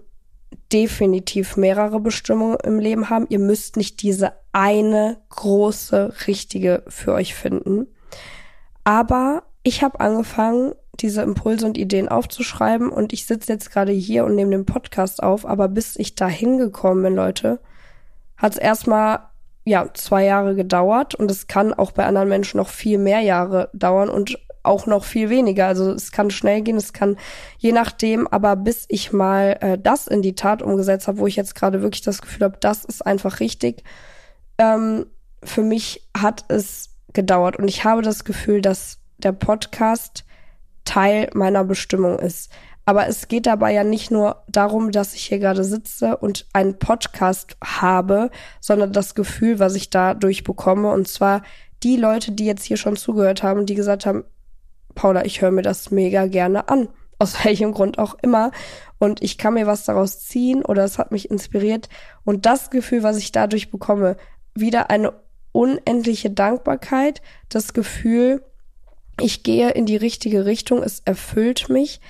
definitiv 0.73 1.57
mehrere 1.57 2.01
Bestimmungen 2.01 2.59
im 2.65 2.79
Leben 2.79 3.09
haben. 3.09 3.27
Ihr 3.31 3.39
müsst 3.39 3.79
nicht 3.79 4.03
diese 4.03 4.35
eine 4.53 5.17
große, 5.31 6.13
richtige 6.27 6.83
für 6.89 7.15
euch 7.15 7.35
finden. 7.35 7.87
Aber 8.85 9.45
ich 9.63 9.83
habe 9.83 10.01
angefangen, 10.01 10.75
diese 11.01 11.23
Impulse 11.23 11.65
und 11.65 11.79
Ideen 11.79 12.11
aufzuschreiben 12.11 12.91
und 12.91 13.15
ich 13.15 13.25
sitze 13.25 13.55
jetzt 13.55 13.73
gerade 13.73 13.93
hier 13.93 14.27
und 14.27 14.35
nehme 14.35 14.51
den 14.51 14.67
Podcast 14.67 15.23
auf, 15.23 15.47
aber 15.47 15.69
bis 15.69 15.97
ich 15.97 16.15
da 16.15 16.29
hingekommen 16.29 17.03
bin, 17.03 17.15
Leute, 17.15 17.59
hat 18.37 18.53
es 18.53 18.59
erstmal 18.59 19.21
ja 19.65 19.89
zwei 19.95 20.27
Jahre 20.27 20.55
gedauert 20.55 21.15
und 21.15 21.31
es 21.31 21.47
kann 21.47 21.73
auch 21.73 21.93
bei 21.93 22.05
anderen 22.05 22.29
Menschen 22.29 22.59
noch 22.59 22.69
viel 22.69 22.99
mehr 22.99 23.21
Jahre 23.21 23.71
dauern 23.73 24.11
und 24.11 24.39
auch 24.63 24.87
noch 24.87 25.05
viel 25.05 25.31
weniger. 25.31 25.67
Also 25.67 25.93
es 25.93 26.13
kann 26.13 26.31
schnell 26.31 26.63
gehen, 26.63 26.77
es 26.77 26.93
kann 26.93 27.17
je 27.59 27.73
nachdem, 27.73 28.27
aber 28.29 28.57
bis 28.57 28.87
ich 28.89 29.13
mal 29.13 29.57
äh, 29.61 29.79
das 29.79 30.07
in 30.07 30.23
die 30.23 30.35
Tat 30.35 30.63
umgesetzt 30.63 31.09
habe, 31.09 31.19
wo 31.19 31.27
ich 31.27 31.37
jetzt 31.37 31.55
gerade 31.55 31.83
wirklich 31.83 32.03
das 32.03 32.23
Gefühl 32.23 32.45
habe, 32.45 32.59
das 32.61 32.85
ist 32.85 33.05
einfach 33.05 33.41
richtig, 33.41 33.83
ähm, 34.59 35.07
für 35.45 35.63
mich 35.63 36.09
hat 36.17 36.45
es 36.49 36.91
gedauert. 37.13 37.57
Und 37.57 37.69
ich 37.69 37.85
habe 37.85 38.03
das 38.03 38.25
Gefühl, 38.25 38.63
dass 38.63 38.99
der 39.19 39.33
Podcast 39.33 40.25
Teil 40.85 41.31
meiner 41.35 41.65
Bestimmung 41.65 42.19
ist. 42.19 42.51
Aber 42.85 43.07
es 43.07 43.29
geht 43.29 43.47
dabei 43.47 43.73
ja 43.73 43.85
nicht 43.85 44.11
nur 44.11 44.43
darum, 44.49 44.91
dass 44.91 45.15
ich 45.15 45.27
hier 45.27 45.39
gerade 45.39 45.63
sitze 45.63 46.17
und 46.17 46.47
einen 46.53 46.79
Podcast 46.79 47.57
habe, 47.63 48.31
sondern 48.61 48.93
das 48.93 49.15
Gefühl, 49.15 49.61
was 49.61 49.77
ich 49.77 49.91
dadurch 49.91 50.43
bekomme. 50.43 50.91
Und 50.91 51.07
zwar 51.07 51.43
die 51.85 51.97
Leute, 51.97 52.33
die 52.33 52.47
jetzt 52.47 52.65
hier 52.65 52.77
schon 52.77 52.97
zugehört 52.97 53.43
haben, 53.43 53.67
die 53.67 53.77
gesagt 53.77 54.05
haben, 54.05 54.25
Paula, 54.95 55.25
ich 55.25 55.41
höre 55.41 55.51
mir 55.51 55.63
das 55.63 55.91
mega 55.91 56.27
gerne 56.27 56.69
an. 56.69 56.89
aus 57.19 57.37
welchem 57.45 57.73
Grund 57.73 57.99
auch 57.99 58.17
immer. 58.23 58.51
Und 58.99 59.23
ich 59.23 59.39
kann 59.39 59.55
mir 59.55 59.67
was 59.67 59.85
daraus 59.85 60.21
ziehen 60.21 60.65
oder 60.65 60.85
es 60.85 60.99
hat 60.99 61.13
mich 61.13 61.31
inspiriert. 61.31 61.89
Und 62.25 62.47
das 62.47 62.71
Gefühl, 62.71 63.03
was 63.03 63.17
ich 63.17 63.33
dadurch 63.33 63.71
bekomme, 63.71 64.17
wieder 64.55 64.91
eine 64.91 65.13
unendliche 65.53 66.31
Dankbarkeit, 66.31 67.23
das 67.49 67.73
Gefühl, 67.73 68.45
ich 69.21 69.43
gehe 69.43 69.71
in 69.71 69.87
die 69.87 69.97
richtige 69.97 70.47
Richtung, 70.47 70.83
es 70.83 71.01
erfüllt 71.01 71.69
mich. 71.69 72.01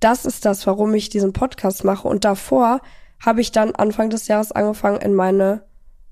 Das 0.00 0.24
ist 0.24 0.44
das, 0.44 0.66
warum 0.66 0.92
ich 0.94 1.08
diesen 1.08 1.32
Podcast 1.32 1.84
mache. 1.84 2.08
Und 2.08 2.24
davor 2.24 2.80
habe 3.24 3.40
ich 3.40 3.52
dann 3.52 3.74
Anfang 3.74 4.10
des 4.10 4.26
Jahres 4.26 4.52
angefangen, 4.52 5.00
in 5.00 5.14
meine, 5.14 5.62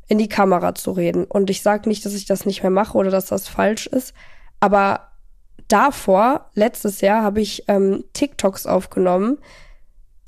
in 0.07 0.19
die 0.19 0.29
Kamera 0.29 0.75
zu 0.75 0.93
reden. 0.93 1.25
Und 1.25 1.51
ich 1.51 1.63
sage 1.63 1.89
nicht, 1.89 2.05
dass 2.05 2.15
ich 2.15 2.25
das 2.25 2.47
nicht 2.47 2.63
mehr 2.63 2.71
mache 2.71 2.97
oder 2.97 3.11
dass 3.11 3.27
das 3.27 3.49
falsch 3.49 3.87
ist, 3.87 4.15
aber 4.61 5.10
davor, 5.73 6.51
letztes 6.55 7.01
Jahr, 7.01 7.23
habe 7.23 7.41
ich 7.41 7.65
ähm, 7.69 8.05
TikToks 8.13 8.67
aufgenommen, 8.67 9.39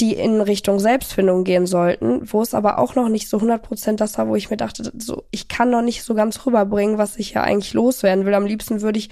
die 0.00 0.14
in 0.14 0.40
Richtung 0.40 0.78
Selbstfindung 0.78 1.44
gehen 1.44 1.66
sollten, 1.66 2.32
wo 2.32 2.42
es 2.42 2.54
aber 2.54 2.78
auch 2.78 2.94
noch 2.94 3.08
nicht 3.08 3.28
so 3.28 3.38
100% 3.38 3.96
das 3.96 4.18
war, 4.18 4.28
wo 4.28 4.36
ich 4.36 4.50
mir 4.50 4.56
dachte, 4.56 4.90
so, 4.98 5.24
ich 5.30 5.48
kann 5.48 5.70
noch 5.70 5.82
nicht 5.82 6.02
so 6.02 6.14
ganz 6.14 6.44
rüberbringen, 6.44 6.98
was 6.98 7.16
ich 7.16 7.34
ja 7.34 7.42
eigentlich 7.42 7.74
loswerden 7.74 8.24
will. 8.24 8.34
Am 8.34 8.46
liebsten 8.46 8.80
würde 8.80 8.98
ich 8.98 9.10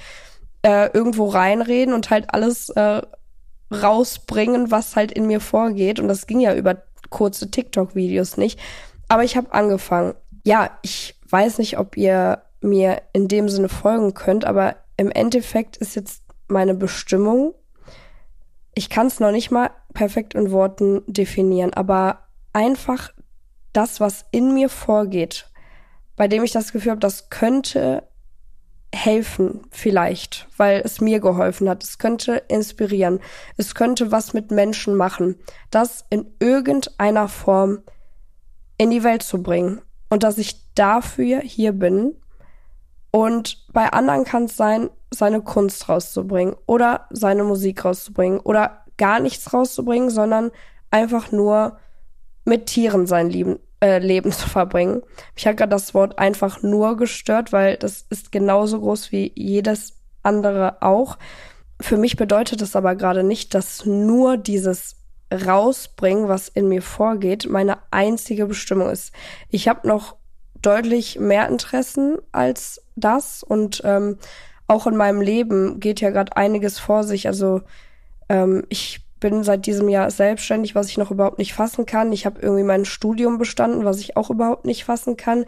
äh, 0.63 0.91
irgendwo 0.93 1.27
reinreden 1.27 1.95
und 1.95 2.11
halt 2.11 2.33
alles 2.35 2.71
äh, 2.71 3.03
rausbringen, 3.73 4.71
was 4.71 4.97
halt 4.97 5.13
in 5.13 5.27
mir 5.27 5.41
vorgeht. 5.41 6.01
Und 6.01 6.09
das 6.09 6.27
ging 6.27 6.41
ja 6.41 6.55
über 6.55 6.83
kurze 7.09 7.51
TikTok-Videos 7.51 8.37
nicht. 8.37 8.59
Aber 9.09 9.25
ich 9.25 9.37
habe 9.37 9.53
angefangen. 9.53 10.15
Ja, 10.45 10.71
ich 10.83 11.15
weiß 11.29 11.59
nicht, 11.59 11.79
ob 11.79 11.97
ihr 11.97 12.43
mir 12.61 13.03
in 13.13 13.29
dem 13.29 13.49
Sinne 13.49 13.69
folgen 13.69 14.15
könnt, 14.15 14.45
aber 14.45 14.77
im 15.01 15.11
Endeffekt 15.11 15.79
ist 15.79 15.97
jetzt 15.97 16.23
meine 16.47 16.75
Bestimmung. 16.75 17.55
Ich 18.75 18.91
kann 18.91 19.07
es 19.07 19.19
noch 19.19 19.33
nicht 19.33 19.51
mal 19.51 19.71
perfekt 19.95 20.35
in 20.35 20.51
Worten 20.51 21.03
definieren, 21.07 21.73
aber 21.73 22.29
einfach 22.53 23.11
das, 23.73 23.99
was 23.99 24.27
in 24.31 24.53
mir 24.53 24.69
vorgeht, 24.69 25.49
bei 26.17 26.29
dem 26.29 26.45
ich 26.45 26.53
das 26.53 26.73
Gefühl 26.73 26.91
habe, 26.91 27.01
das 27.01 27.31
könnte 27.31 28.03
helfen, 28.95 29.63
vielleicht, 29.71 30.49
weil 30.59 30.83
es 30.85 31.01
mir 31.01 31.19
geholfen 31.21 31.71
hat. 31.71 31.83
Es 31.83 31.97
könnte 31.97 32.43
inspirieren. 32.49 33.21
Es 33.57 33.75
könnte 33.75 34.13
was 34.13 34.35
mit 34.35 34.51
Menschen 34.51 34.97
machen, 34.97 35.37
das 35.71 36.05
in 36.11 36.27
irgendeiner 36.41 37.29
Form 37.29 37.85
in 38.77 38.91
die 38.91 39.03
Welt 39.03 39.23
zu 39.23 39.43
bringen. 39.43 39.81
Und 40.11 40.25
dass 40.25 40.37
ich 40.37 40.75
dafür 40.75 41.41
hier 41.41 41.73
bin 41.73 42.20
und 43.11 43.67
bei 43.73 43.93
anderen 43.93 44.25
kann 44.25 44.45
es 44.45 44.57
sein, 44.57 44.91
seine 45.11 45.43
Kunst 45.43 45.89
rauszubringen 45.89 46.55
oder 46.67 47.07
seine 47.11 47.45
Musik 47.45 47.85
rauszubringen 47.85 48.41
oder 48.41 48.85
gar 48.97 49.19
nichts 49.21 49.53
rauszubringen, 49.53 50.11
sondern 50.11 50.51
einfach 50.91 51.33
nur 51.33 51.79
mit 52.45 52.67
Tieren 52.67 53.07
sein 53.07 53.31
Leben, 53.31 53.59
äh, 53.83 53.99
Leben 53.99 54.33
zu 54.33 54.49
verbringen. 54.49 55.03
Mich 55.35 55.47
hat 55.47 55.57
gerade 55.57 55.71
das 55.71 55.95
Wort 55.95 56.19
einfach 56.19 56.63
nur 56.63 56.97
gestört, 56.97 57.53
weil 57.53 57.77
das 57.77 58.07
ist 58.11 58.31
genauso 58.31 58.81
groß 58.81 59.11
wie 59.13 59.33
jedes 59.35 59.95
andere 60.23 60.83
auch. 60.83 61.19
Für 61.81 61.97
mich 61.97 62.17
bedeutet 62.17 62.61
es 62.63 62.77
aber 62.77 62.95
gerade 62.95 63.25
nicht, 63.25 63.55
dass 63.55 63.87
nur 63.87 64.37
dieses 64.37 64.97
rausbringen, 65.33 66.29
was 66.29 66.49
in 66.49 66.69
mir 66.69 66.83
vorgeht, 66.83 67.49
meine 67.49 67.79
einzige 67.91 68.47
Bestimmung 68.47 68.91
ist. 68.91 69.13
Ich 69.49 69.69
habe 69.69 69.87
noch 69.87 70.17
deutlich 70.63 71.19
mehr 71.19 71.49
Interessen 71.49 72.19
als 72.33 72.83
das 72.97 73.43
und 73.43 73.83
ähm, 73.85 74.19
auch 74.67 74.87
in 74.87 74.97
meinem 74.97 75.21
Leben 75.21 75.81
geht 75.81 76.01
ja 76.01 76.11
gerade 76.11 76.37
einiges 76.37 76.79
vor 76.79 77.05
sich. 77.05 77.27
Also 77.27 77.63
ähm, 78.29 78.65
ich 78.69 79.01
bin 79.19 79.43
seit 79.45 79.67
diesem 79.67 79.89
Jahr 79.89 80.11
selbstständig, 80.11 80.75
was 80.75 80.89
ich 80.89 80.97
noch 80.97 81.11
überhaupt 81.11 81.39
nicht 81.39 81.55
fassen 81.55 81.87
kann. 81.87 82.13
Ich 82.13 82.25
habe 82.25 82.41
irgendwie 82.41 82.63
mein 82.63 82.85
Studium 82.85 83.39
bestanden, 83.39 83.85
was 83.85 83.99
ich 84.01 84.17
auch 84.17 84.31
überhaupt 84.31 84.65
nicht 84.65 84.85
fassen 84.85 85.17
kann. 85.17 85.45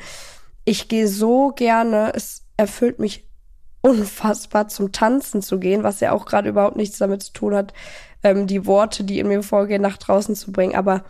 Ich 0.65 0.89
gehe 0.89 1.09
so 1.09 1.51
gerne, 1.51 2.13
es 2.15 2.45
erfüllt 2.57 2.99
mich 2.99 3.27
unfassbar 3.81 4.69
zum 4.69 4.93
Tanzen 4.93 5.43
zu 5.43 5.59
gehen, 5.59 5.83
was 5.83 6.01
ja 6.01 6.13
auch 6.13 6.27
gerade 6.27 6.49
überhaupt 6.49 6.77
nichts 6.77 6.99
damit 6.99 7.23
zu 7.23 7.33
tun 7.33 7.55
hat, 7.55 7.73
ähm, 8.23 8.47
die 8.47 8.67
Worte, 8.67 9.05
die 9.05 9.19
in 9.19 9.29
mir 9.29 9.43
vorgehen, 9.43 9.83
nach 9.83 9.97
draußen 9.97 10.37
zu 10.37 10.53
bringen. 10.53 10.77
Aber 10.77 11.05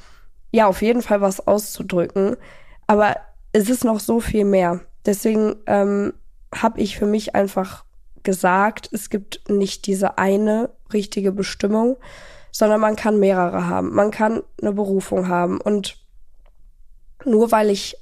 ja, 0.51 0.67
auf 0.67 0.83
jeden 0.83 1.03
Fall 1.03 1.21
was 1.21 1.47
auszudrücken. 1.47 2.37
Aber 2.87 3.17
es 3.53 3.69
ist 3.69 3.85
noch 3.85 4.01
so 4.01 4.21
viel 4.21 4.45
mehr. 4.45 4.81
Deswegen 5.05 5.57
ähm, 5.67 6.15
habe 6.55 6.81
ich 6.81 6.99
für 6.99 7.07
mich 7.07 7.35
einfach 7.35 7.85
gesagt, 8.23 8.89
es 8.93 9.11
gibt 9.11 9.49
nicht 9.49 9.87
diese 9.87 10.19
eine 10.19 10.71
richtige 10.93 11.33
Bestimmung, 11.33 11.97
sondern 12.51 12.81
man 12.81 12.97
kann 12.97 13.19
mehrere 13.19 13.67
haben. 13.67 13.95
Man 13.95 14.11
kann 14.11 14.43
eine 14.61 14.73
Berufung 14.73 15.29
haben. 15.29 15.61
Und 15.61 15.99
nur 17.25 17.51
weil 17.51 17.71
ich 17.71 17.97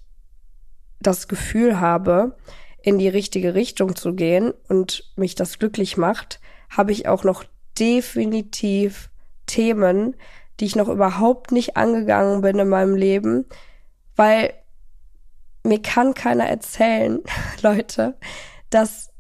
das 1.01 1.29
Gefühl 1.29 1.81
habe, 1.81 2.37
in 2.83 2.99
die 2.99 3.09
richtige 3.09 3.55
Richtung 3.55 3.97
zu 3.97 4.15
gehen 4.15 4.53
und 4.69 5.13
mich 5.17 5.35
das 5.35 5.59
glücklich 5.59 5.97
macht, 5.97 6.41
habe 6.71 6.93
ich 6.93 7.09
auch 7.09 7.25
noch 7.25 7.45
definitiv 7.79 9.11
Themen, 9.47 10.17
die 10.59 10.67
ich 10.67 10.77
noch 10.77 10.89
überhaupt 10.89 11.53
nicht 11.53 11.77
angegangen 11.77 12.43
bin 12.43 12.59
in 12.59 12.69
meinem 12.69 12.95
Leben, 12.95 13.47
weil 14.17 14.53
mir 15.65 15.81
kann 15.83 16.15
keiner 16.15 16.47
erzählen, 16.47 17.21
Leute, 17.63 18.17
dass 18.71 19.11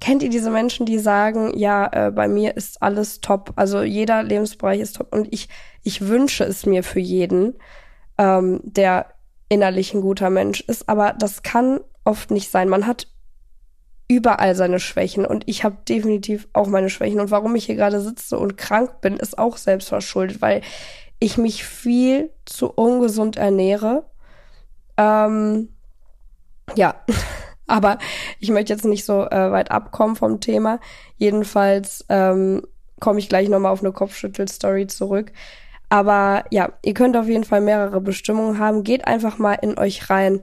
kennt 0.00 0.22
ihr 0.22 0.28
diese 0.28 0.50
Menschen, 0.50 0.84
die 0.84 0.98
sagen, 0.98 1.56
ja, 1.56 1.88
äh, 1.90 2.10
bei 2.10 2.28
mir 2.28 2.56
ist 2.56 2.82
alles 2.82 3.20
top, 3.20 3.52
also 3.56 3.82
jeder 3.82 4.22
Lebensbereich 4.22 4.80
ist 4.80 4.96
top 4.96 5.12
und 5.14 5.32
ich 5.32 5.48
ich 5.82 6.08
wünsche 6.08 6.44
es 6.44 6.66
mir 6.66 6.82
für 6.82 7.00
jeden, 7.00 7.54
ähm, 8.18 8.60
der 8.64 9.06
innerlich 9.48 9.94
ein 9.94 10.00
guter 10.00 10.30
Mensch 10.30 10.60
ist, 10.60 10.88
aber 10.88 11.14
das 11.18 11.42
kann 11.42 11.80
oft 12.04 12.30
nicht 12.30 12.50
sein. 12.50 12.68
Man 12.68 12.86
hat 12.86 13.06
überall 14.08 14.54
seine 14.54 14.80
Schwächen 14.80 15.24
und 15.24 15.44
ich 15.46 15.64
habe 15.64 15.78
definitiv 15.88 16.48
auch 16.52 16.66
meine 16.66 16.90
Schwächen 16.90 17.20
und 17.20 17.30
warum 17.30 17.54
ich 17.56 17.66
hier 17.66 17.76
gerade 17.76 18.00
sitze 18.00 18.38
und 18.38 18.56
krank 18.56 19.00
bin, 19.00 19.16
ist 19.16 19.38
auch 19.38 19.56
selbst 19.56 19.88
verschuldet, 19.88 20.40
weil 20.40 20.62
ich 21.18 21.38
mich 21.38 21.64
viel 21.64 22.30
zu 22.44 22.70
ungesund 22.70 23.36
ernähre 23.36 24.04
ähm, 24.96 25.68
ja, 26.74 26.94
aber 27.66 27.98
ich 28.40 28.50
möchte 28.50 28.72
jetzt 28.72 28.84
nicht 28.84 29.04
so 29.04 29.24
äh, 29.24 29.50
weit 29.50 29.70
abkommen 29.70 30.16
vom 30.16 30.40
Thema. 30.40 30.80
Jedenfalls 31.16 32.04
ähm, 32.08 32.66
komme 33.00 33.18
ich 33.18 33.28
gleich 33.28 33.48
nochmal 33.48 33.72
auf 33.72 33.82
eine 33.82 33.92
Kopfschüttel-Story 33.92 34.86
zurück. 34.86 35.32
Aber 35.88 36.44
ja, 36.50 36.72
ihr 36.82 36.94
könnt 36.94 37.16
auf 37.16 37.28
jeden 37.28 37.44
Fall 37.44 37.60
mehrere 37.60 38.00
Bestimmungen 38.00 38.58
haben. 38.58 38.82
Geht 38.82 39.06
einfach 39.06 39.38
mal 39.38 39.54
in 39.54 39.78
euch 39.78 40.10
rein. 40.10 40.42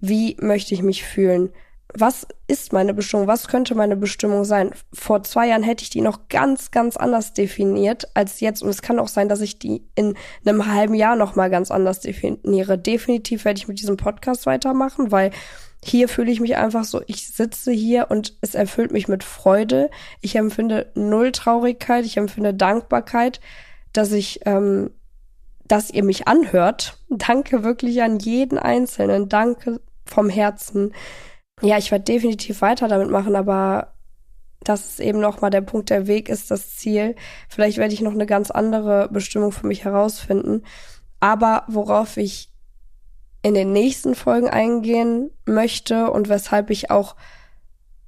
Wie 0.00 0.36
möchte 0.40 0.74
ich 0.74 0.82
mich 0.82 1.04
fühlen? 1.04 1.50
Was 1.94 2.26
ist 2.46 2.72
meine 2.72 2.92
Bestimmung? 2.92 3.26
Was 3.26 3.48
könnte 3.48 3.74
meine 3.74 3.96
Bestimmung 3.96 4.44
sein? 4.44 4.72
Vor 4.92 5.22
zwei 5.22 5.48
Jahren 5.48 5.62
hätte 5.62 5.82
ich 5.82 5.90
die 5.90 6.02
noch 6.02 6.28
ganz, 6.28 6.70
ganz 6.70 6.96
anders 6.96 7.32
definiert 7.32 8.08
als 8.14 8.40
jetzt. 8.40 8.62
Und 8.62 8.68
es 8.68 8.82
kann 8.82 8.98
auch 8.98 9.08
sein, 9.08 9.28
dass 9.28 9.40
ich 9.40 9.58
die 9.58 9.82
in 9.94 10.14
einem 10.44 10.72
halben 10.72 10.94
Jahr 10.94 11.16
noch 11.16 11.34
mal 11.34 11.48
ganz 11.48 11.70
anders 11.70 12.00
definiere. 12.00 12.76
Definitiv 12.76 13.44
werde 13.44 13.58
ich 13.58 13.68
mit 13.68 13.80
diesem 13.80 13.96
Podcast 13.96 14.44
weitermachen, 14.44 15.10
weil 15.10 15.30
hier 15.82 16.08
fühle 16.08 16.30
ich 16.30 16.40
mich 16.40 16.56
einfach 16.56 16.84
so, 16.84 17.00
ich 17.06 17.28
sitze 17.28 17.72
hier 17.72 18.10
und 18.10 18.36
es 18.42 18.54
erfüllt 18.54 18.92
mich 18.92 19.08
mit 19.08 19.24
Freude. 19.24 19.90
Ich 20.20 20.36
empfinde 20.36 20.90
null 20.94 21.32
Traurigkeit, 21.32 22.04
ich 22.04 22.16
empfinde 22.18 22.52
Dankbarkeit, 22.52 23.40
dass 23.92 24.12
ich, 24.12 24.40
ähm, 24.44 24.90
dass 25.66 25.90
ihr 25.90 26.04
mich 26.04 26.28
anhört. 26.28 26.98
Danke 27.08 27.64
wirklich 27.64 28.02
an 28.02 28.18
jeden 28.18 28.58
Einzelnen. 28.58 29.28
Danke 29.28 29.80
vom 30.04 30.28
Herzen 30.28 30.92
ja, 31.60 31.78
ich 31.78 31.90
werde 31.90 32.04
definitiv 32.04 32.60
weiter 32.60 32.88
damit 32.88 33.10
machen, 33.10 33.36
aber 33.36 33.94
das 34.60 34.90
ist 34.90 35.00
eben 35.00 35.20
nochmal 35.20 35.50
der 35.50 35.60
Punkt, 35.60 35.90
der 35.90 36.06
Weg 36.06 36.28
ist 36.28 36.50
das 36.50 36.76
Ziel. 36.76 37.14
Vielleicht 37.48 37.78
werde 37.78 37.94
ich 37.94 38.00
noch 38.00 38.12
eine 38.12 38.26
ganz 38.26 38.50
andere 38.50 39.08
Bestimmung 39.10 39.52
für 39.52 39.66
mich 39.66 39.84
herausfinden. 39.84 40.64
Aber 41.20 41.64
worauf 41.68 42.16
ich 42.16 42.50
in 43.42 43.54
den 43.54 43.72
nächsten 43.72 44.14
Folgen 44.14 44.48
eingehen 44.48 45.30
möchte 45.46 46.10
und 46.10 46.28
weshalb 46.28 46.70
ich 46.70 46.90
auch 46.90 47.14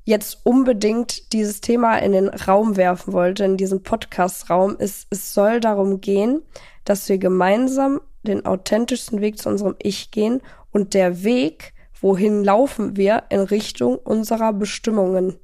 jetzt 0.05 0.41
unbedingt 0.45 1.33
dieses 1.33 1.61
Thema 1.61 1.97
in 1.99 2.13
den 2.13 2.29
Raum 2.29 2.77
werfen 2.77 3.13
wollte, 3.13 3.45
in 3.45 3.57
diesen 3.57 3.83
Podcast-Raum, 3.83 4.77
ist, 4.77 5.07
es 5.11 5.35
soll 5.35 5.61
darum 5.61 6.01
gehen, 6.01 6.43
dass 6.85 7.09
wir 7.09 7.19
gemeinsam 7.19 8.01
den 8.23 8.45
authentischsten 8.45 9.21
Weg 9.21 9.39
zu 9.39 9.49
unserem 9.49 9.77
Ich 9.79 10.11
gehen 10.11 10.43
und 10.73 10.95
der 10.95 11.23
Weg, 11.23 11.75
Wohin 12.01 12.45
laufen 12.45 12.97
wir 12.97 13.25
in 13.29 13.41
Richtung 13.41 13.97
unserer 13.97 14.53
Bestimmungen? 14.53 15.39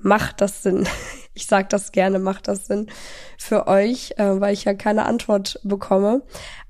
Macht 0.00 0.40
das 0.40 0.62
Sinn? 0.62 0.86
Ich 1.34 1.46
sage 1.46 1.66
das 1.70 1.92
gerne, 1.92 2.18
macht 2.18 2.46
das 2.46 2.66
Sinn 2.66 2.90
für 3.38 3.66
euch, 3.66 4.12
äh, 4.18 4.38
weil 4.38 4.52
ich 4.52 4.64
ja 4.64 4.74
keine 4.74 5.06
Antwort 5.06 5.58
bekomme. 5.64 6.20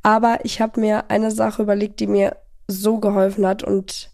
Aber 0.04 0.38
ich 0.44 0.60
habe 0.60 0.78
mir 0.78 1.10
eine 1.10 1.32
Sache 1.32 1.62
überlegt, 1.62 1.98
die 1.98 2.06
mir 2.06 2.36
so 2.68 3.00
geholfen 3.00 3.44
hat 3.44 3.64
und 3.64 4.12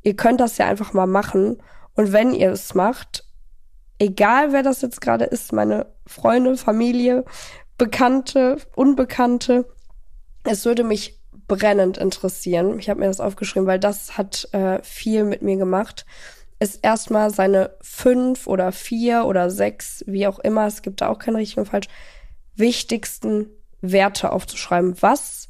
ihr 0.00 0.16
könnt 0.16 0.40
das 0.40 0.56
ja 0.56 0.66
einfach 0.66 0.94
mal 0.94 1.06
machen. 1.06 1.62
Und 1.94 2.12
wenn 2.12 2.32
ihr 2.32 2.50
es 2.50 2.74
macht, 2.74 3.24
egal 3.98 4.54
wer 4.54 4.62
das 4.62 4.80
jetzt 4.80 5.02
gerade 5.02 5.26
ist, 5.26 5.52
meine 5.52 5.84
Freunde, 6.06 6.56
Familie, 6.56 7.26
Bekannte, 7.76 8.56
Unbekannte, 8.74 9.66
es 10.44 10.64
würde 10.64 10.82
mich 10.82 11.19
brennend 11.50 11.98
interessieren. 11.98 12.78
Ich 12.78 12.88
habe 12.88 13.00
mir 13.00 13.06
das 13.06 13.20
aufgeschrieben, 13.20 13.66
weil 13.66 13.80
das 13.80 14.16
hat 14.16 14.48
äh, 14.52 14.80
viel 14.84 15.24
mit 15.24 15.42
mir 15.42 15.56
gemacht. 15.56 16.06
Ist 16.60 16.78
erstmal 16.82 17.30
seine 17.34 17.74
fünf 17.80 18.46
oder 18.46 18.70
vier 18.70 19.24
oder 19.24 19.50
sechs, 19.50 20.04
wie 20.06 20.28
auch 20.28 20.38
immer, 20.38 20.66
es 20.66 20.82
gibt 20.82 21.00
da 21.00 21.08
auch 21.08 21.18
kein 21.18 21.34
richtig 21.34 21.58
und 21.58 21.66
falsch, 21.66 21.88
wichtigsten 22.54 23.48
Werte 23.80 24.30
aufzuschreiben. 24.30 24.94
Was 25.02 25.48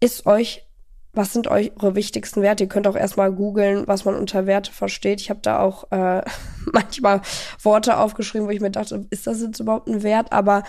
ist 0.00 0.26
euch, 0.26 0.66
was 1.12 1.32
sind 1.32 1.46
eure 1.46 1.94
wichtigsten 1.94 2.42
Werte? 2.42 2.64
Ihr 2.64 2.68
könnt 2.68 2.88
auch 2.88 2.96
erstmal 2.96 3.30
googeln, 3.32 3.86
was 3.86 4.04
man 4.04 4.16
unter 4.16 4.46
Werte 4.46 4.72
versteht. 4.72 5.20
Ich 5.20 5.30
habe 5.30 5.40
da 5.42 5.60
auch 5.60 5.92
äh, 5.92 6.22
manchmal 6.72 7.20
Worte 7.62 7.98
aufgeschrieben, 7.98 8.48
wo 8.48 8.50
ich 8.50 8.60
mir 8.60 8.72
dachte, 8.72 9.06
ist 9.10 9.28
das 9.28 9.40
jetzt 9.42 9.60
überhaupt 9.60 9.86
ein 9.86 10.02
Wert? 10.02 10.32
Aber 10.32 10.64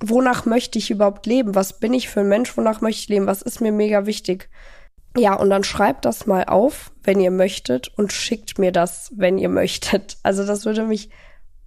wonach 0.00 0.46
möchte 0.46 0.78
ich 0.78 0.90
überhaupt 0.90 1.26
leben? 1.26 1.54
Was 1.54 1.78
bin 1.78 1.92
ich 1.92 2.08
für 2.08 2.20
ein 2.20 2.28
Mensch? 2.28 2.56
Wonach 2.56 2.80
möchte 2.80 3.00
ich 3.00 3.08
leben? 3.08 3.26
Was 3.26 3.42
ist 3.42 3.60
mir 3.60 3.72
mega 3.72 4.06
wichtig? 4.06 4.48
Ja, 5.16 5.34
und 5.34 5.50
dann 5.50 5.64
schreibt 5.64 6.04
das 6.04 6.26
mal 6.26 6.44
auf, 6.44 6.92
wenn 7.02 7.20
ihr 7.20 7.30
möchtet, 7.30 7.88
und 7.96 8.12
schickt 8.12 8.58
mir 8.58 8.72
das, 8.72 9.12
wenn 9.16 9.38
ihr 9.38 9.48
möchtet. 9.48 10.18
Also 10.22 10.46
das 10.46 10.64
würde 10.64 10.84
mich 10.84 11.10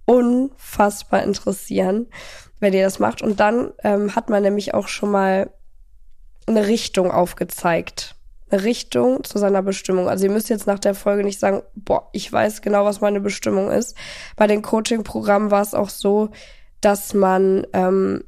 unfassbar 0.04 1.22
interessieren, 1.22 2.06
wenn 2.60 2.72
ihr 2.72 2.84
das 2.84 2.98
macht. 2.98 3.22
Und 3.22 3.40
dann 3.40 3.72
ähm, 3.82 4.14
hat 4.14 4.30
man 4.30 4.42
nämlich 4.42 4.74
auch 4.74 4.88
schon 4.88 5.10
mal 5.10 5.50
eine 6.46 6.66
Richtung 6.66 7.10
aufgezeigt. 7.10 8.16
Eine 8.50 8.64
Richtung 8.64 9.24
zu 9.24 9.38
seiner 9.38 9.62
Bestimmung. 9.62 10.08
Also 10.08 10.24
ihr 10.24 10.30
müsst 10.30 10.50
jetzt 10.50 10.66
nach 10.66 10.78
der 10.78 10.94
Folge 10.94 11.24
nicht 11.24 11.40
sagen, 11.40 11.62
boah, 11.74 12.08
ich 12.12 12.30
weiß 12.30 12.62
genau, 12.62 12.84
was 12.84 13.00
meine 13.00 13.20
Bestimmung 13.20 13.70
ist. 13.70 13.96
Bei 14.36 14.46
den 14.46 14.62
Coaching-Programmen 14.62 15.50
war 15.50 15.62
es 15.62 15.74
auch 15.74 15.88
so, 15.88 16.30
dass 16.82 17.14
man 17.14 17.66
ähm, 17.72 18.24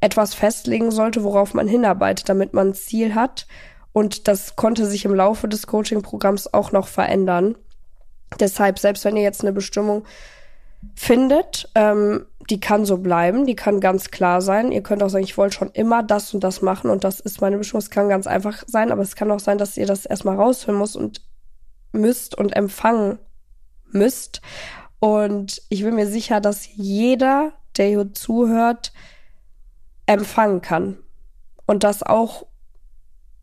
etwas 0.00 0.34
festlegen 0.34 0.90
sollte, 0.90 1.24
worauf 1.24 1.54
man 1.54 1.68
hinarbeitet, 1.68 2.28
damit 2.28 2.54
man 2.54 2.68
ein 2.68 2.74
Ziel 2.74 3.14
hat. 3.14 3.46
Und 3.92 4.28
das 4.28 4.54
konnte 4.56 4.86
sich 4.86 5.04
im 5.04 5.14
Laufe 5.14 5.48
des 5.48 5.66
Coaching-Programms 5.66 6.54
auch 6.54 6.72
noch 6.72 6.86
verändern. 6.86 7.56
Deshalb, 8.38 8.78
selbst 8.78 9.04
wenn 9.04 9.16
ihr 9.16 9.22
jetzt 9.22 9.42
eine 9.42 9.52
Bestimmung 9.52 10.04
findet, 10.94 11.68
ähm, 11.74 12.26
die 12.48 12.60
kann 12.60 12.84
so 12.84 12.98
bleiben, 12.98 13.46
die 13.46 13.56
kann 13.56 13.80
ganz 13.80 14.10
klar 14.10 14.40
sein. 14.40 14.72
Ihr 14.72 14.82
könnt 14.82 15.02
auch 15.02 15.08
sagen, 15.08 15.24
ich 15.24 15.36
wollte 15.36 15.56
schon 15.56 15.70
immer 15.72 16.02
das 16.02 16.32
und 16.32 16.42
das 16.42 16.62
machen 16.62 16.90
und 16.90 17.04
das 17.04 17.20
ist 17.20 17.40
meine 17.40 17.58
Bestimmung. 17.58 17.80
Es 17.80 17.90
kann 17.90 18.08
ganz 18.08 18.26
einfach 18.26 18.64
sein, 18.66 18.90
aber 18.90 19.02
es 19.02 19.16
kann 19.16 19.30
auch 19.30 19.40
sein, 19.40 19.58
dass 19.58 19.76
ihr 19.76 19.86
das 19.86 20.06
erstmal 20.06 20.36
raushören 20.36 20.78
muss 20.78 20.96
und 20.96 21.22
müsst 21.92 22.36
und 22.36 22.56
empfangen 22.56 23.18
müsst. 23.92 24.40
Und 25.00 25.62
ich 25.68 25.82
bin 25.82 25.94
mir 25.94 26.06
sicher, 26.06 26.40
dass 26.40 26.68
jeder, 26.74 27.52
der 27.80 27.88
hier 27.88 28.12
zuhört, 28.12 28.92
empfangen 30.06 30.60
kann. 30.60 30.98
Und 31.66 31.82
das 31.82 32.02
auch 32.02 32.46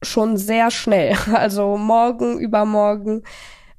schon 0.02 0.38
sehr 0.38 0.72
schnell. 0.72 1.18
Also 1.34 1.76
morgen, 1.78 2.40
übermorgen. 2.40 3.24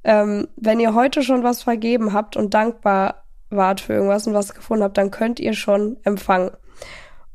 Ähm, 0.03 0.47
wenn 0.55 0.79
ihr 0.79 0.93
heute 0.93 1.23
schon 1.23 1.43
was 1.43 1.63
vergeben 1.63 2.13
habt 2.13 2.37
und 2.37 2.53
dankbar 2.53 3.23
wart 3.49 3.81
für 3.81 3.93
irgendwas 3.93 4.27
und 4.27 4.33
was 4.33 4.53
gefunden 4.53 4.83
habt, 4.83 4.97
dann 4.97 5.11
könnt 5.11 5.39
ihr 5.39 5.53
schon 5.53 5.97
empfangen. 6.03 6.51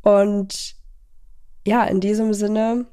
Und 0.02 0.76
ja, 1.66 1.84
in 1.84 2.00
diesem 2.00 2.34
Sinne 2.34 2.86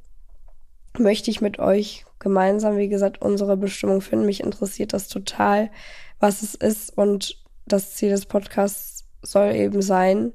möchte 0.98 1.30
ich 1.30 1.41
mit 1.41 1.60
euch 1.60 2.06
gemeinsam, 2.20 2.78
wie 2.78 2.89
gesagt, 2.89 3.22
unsere 3.22 3.58
Bestimmung 3.58 4.02
finden. 4.02 4.26
Mich 4.26 4.41
interessiert 4.41 4.94
das 4.94 5.08
total, 5.08 5.72
was 6.20 6.41
es 6.41 6.56
ist. 6.56 6.98
Und 6.98 7.41
das 7.65 7.96
Ziel 7.96 8.10
des 8.10 8.26
Podcasts 8.26 8.90
soll 9.21 9.55
eben 9.55 9.81
sein. 9.81 10.34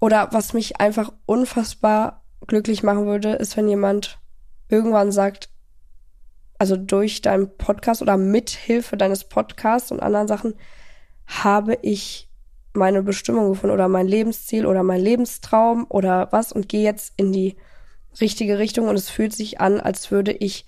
Oder 0.00 0.28
was 0.32 0.52
mich 0.52 0.80
einfach 0.80 1.12
unfassbar 1.26 2.24
glücklich 2.46 2.82
machen 2.82 3.06
würde, 3.06 3.32
ist, 3.32 3.56
wenn 3.56 3.68
jemand 3.68 4.18
irgendwann 4.68 5.12
sagt, 5.12 5.50
also 6.58 6.76
durch 6.76 7.22
deinen 7.22 7.56
Podcast 7.56 8.02
oder 8.02 8.16
mit 8.16 8.50
Hilfe 8.50 8.96
deines 8.96 9.24
Podcasts 9.24 9.92
und 9.92 10.00
anderen 10.00 10.28
Sachen, 10.28 10.54
habe 11.26 11.78
ich 11.82 12.28
meine 12.72 13.02
Bestimmung 13.02 13.50
gefunden 13.50 13.74
oder 13.74 13.88
mein 13.88 14.06
Lebensziel 14.06 14.66
oder 14.66 14.82
mein 14.82 15.00
Lebenstraum 15.00 15.86
oder 15.88 16.28
was 16.32 16.52
und 16.52 16.68
gehe 16.68 16.82
jetzt 16.82 17.12
in 17.16 17.32
die 17.32 17.56
richtige 18.20 18.58
Richtung 18.58 18.88
und 18.88 18.96
es 18.96 19.10
fühlt 19.10 19.32
sich 19.32 19.60
an, 19.60 19.80
als 19.80 20.10
würde 20.10 20.32
ich, 20.32 20.66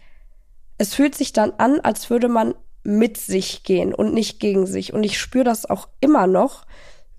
es 0.79 0.95
fühlt 0.95 1.15
sich 1.15 1.33
dann 1.33 1.53
an, 1.59 1.81
als 1.81 2.11
würde 2.11 2.29
man 2.29 2.55
mit 2.85 3.17
sich 3.17 3.63
gehen 3.63 3.95
und 3.95 4.15
nicht 4.15 4.41
gegen 4.41 4.67
sich. 4.67 4.93
Und 4.93 5.05
ich 5.05 5.19
spüre 5.19 5.45
das 5.45 5.69
auch 5.69 5.89
immer 6.01 6.27
noch, 6.27 6.65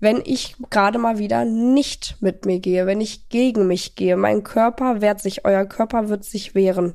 wenn 0.00 0.20
ich 0.24 0.56
gerade 0.70 0.98
mal 0.98 1.18
wieder 1.18 1.44
nicht 1.44 2.16
mit 2.20 2.44
mir 2.44 2.60
gehe, 2.60 2.86
wenn 2.86 3.00
ich 3.00 3.28
gegen 3.28 3.66
mich 3.66 3.94
gehe. 3.94 4.16
Mein 4.16 4.42
Körper 4.42 5.00
wehrt 5.00 5.20
sich, 5.20 5.44
euer 5.44 5.64
Körper 5.64 6.08
wird 6.08 6.24
sich 6.24 6.54
wehren. 6.54 6.94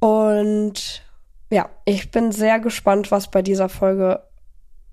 Und 0.00 1.02
ja, 1.50 1.70
ich 1.84 2.10
bin 2.10 2.32
sehr 2.32 2.58
gespannt, 2.58 3.10
was 3.10 3.30
bei 3.30 3.42
dieser 3.42 3.68
Folge 3.68 4.22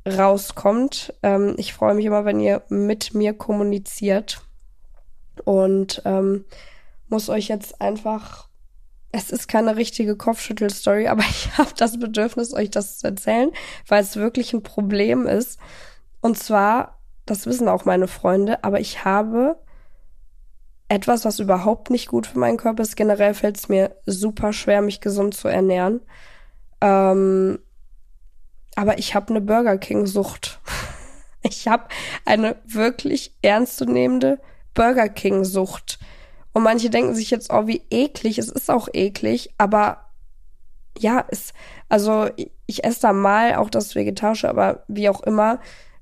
rauskommt. 0.08 1.13
Ähm, 1.24 1.56
ich 1.58 1.74
freue 1.74 1.96
mich 1.96 2.06
immer, 2.06 2.26
wenn 2.26 2.39
ihr 2.39 2.62
mit 2.70 3.13
mir 3.13 3.34
kommuniziert 3.34 4.42
und 5.46 6.02
ähm, 6.06 6.46
muss 7.10 7.30
euch 7.30 7.48
jetzt 7.48 7.82
einfach. 7.82 8.50
Es 9.15 9.30
ist 9.30 9.47
keine 9.47 9.76
richtige 9.76 10.17
Kopfschüttel-Story, 10.17 11.08
aber 11.08 11.21
ich 11.30 11.58
habe 11.58 11.71
das 11.78 11.99
Bedürfnis, 11.99 12.54
euch 12.54 12.71
das 12.71 12.97
zu 12.97 13.08
erzählen, 13.08 13.52
weil 13.88 14.02
es 14.02 14.17
wirklich 14.17 14.52
ein 14.54 14.63
Problem 14.63 15.28
ist. 15.28 15.60
Und 16.19 16.38
zwar, 16.38 16.99
das 17.26 17.45
wissen 17.45 17.69
auch 17.69 17.86
meine 17.86 18.08
Freunde, 18.08 18.63
aber 18.63 18.80
ich 18.80 19.06
habe 19.06 19.58
etwas, 20.89 21.26
was 21.26 21.39
überhaupt 21.39 21.89
nicht 21.89 22.08
gut 22.08 22.28
für 22.28 22.39
meinen 22.39 22.58
Körper 22.58 22.84
ist. 22.84 22.95
Generell 22.95 23.34
fällt 23.34 23.58
es 23.58 23.69
mir 23.69 23.95
super 24.06 24.52
schwer, 24.52 24.82
mich 24.82 24.99
gesund 24.99 25.36
zu 25.36 25.47
ernähren. 25.47 26.02
Ähm, 26.82 27.60
aber 28.76 28.97
ich 28.97 29.13
habe 29.13 29.30
eine 29.30 29.41
Burger 29.41 29.78
King 29.78 30.06
Sucht. 30.06 30.60
Ich 31.45 31.67
habe 31.67 31.89
eine 32.23 32.56
wirklich 32.65 33.36
ernstzunehmende 33.41 34.39
Burger 34.73 35.10
King 35.10 35.43
Sucht. 35.43 35.99
Und 36.54 36.63
manche 36.63 36.89
denken 36.89 37.16
sich 37.16 37.32
jetzt, 37.32 37.52
oh, 37.52 37.68
wie 37.68 37.82
eklig. 37.89 38.38
Es 38.38 38.50
ist 38.50 38.70
auch 38.70 38.88
eklig, 38.94 39.50
aber 39.58 40.06
ja, 40.98 41.26
es, 41.30 41.54
also 41.89 42.28
ich, 42.68 42.84
esse 42.84 43.02
da 43.02 43.13
mal 43.13 43.56
auch 43.56 43.70
das 43.70 43.96
Vegetarische, 43.96 44.50
aber 44.50 44.84
wie 44.88 45.10
auch 45.10 45.22
immer. 45.24 45.60